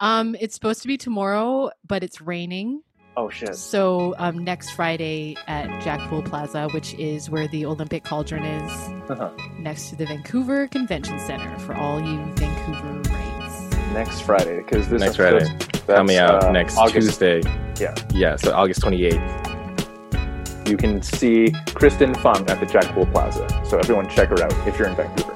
[0.00, 2.82] Um, it's supposed to be tomorrow, but it's raining.
[3.16, 3.54] Oh shit!
[3.54, 8.72] So um, next Friday at Jack Poole Plaza, which is where the Olympic Cauldron is,
[9.08, 9.30] Uh-huh.
[9.60, 13.76] next to the Vancouver Convention Center for all you Vancouver rights.
[13.92, 15.86] Next Friday, because this Next episode- Friday.
[15.86, 17.20] coming me out uh, next August.
[17.20, 17.40] Tuesday.
[17.78, 17.94] Yeah.
[18.12, 20.68] Yeah, so August 28th.
[20.68, 23.46] You can see Kristen Fung at the Jack Poole Plaza.
[23.64, 25.33] So everyone check her out if you're in Vancouver.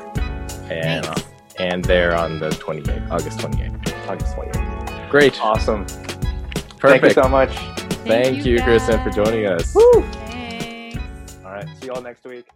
[0.71, 1.25] And Thanks.
[1.59, 4.09] and there on the 28th, August 28th.
[4.09, 5.11] August 28th.
[5.11, 5.41] Great.
[5.43, 5.85] Awesome.
[6.79, 6.81] Perfect.
[6.81, 7.57] Thank you so much.
[8.07, 9.75] Thank you, Kristen, for joining us.
[9.75, 9.83] Woo!
[11.45, 11.67] All right.
[11.81, 12.47] See y'all next week.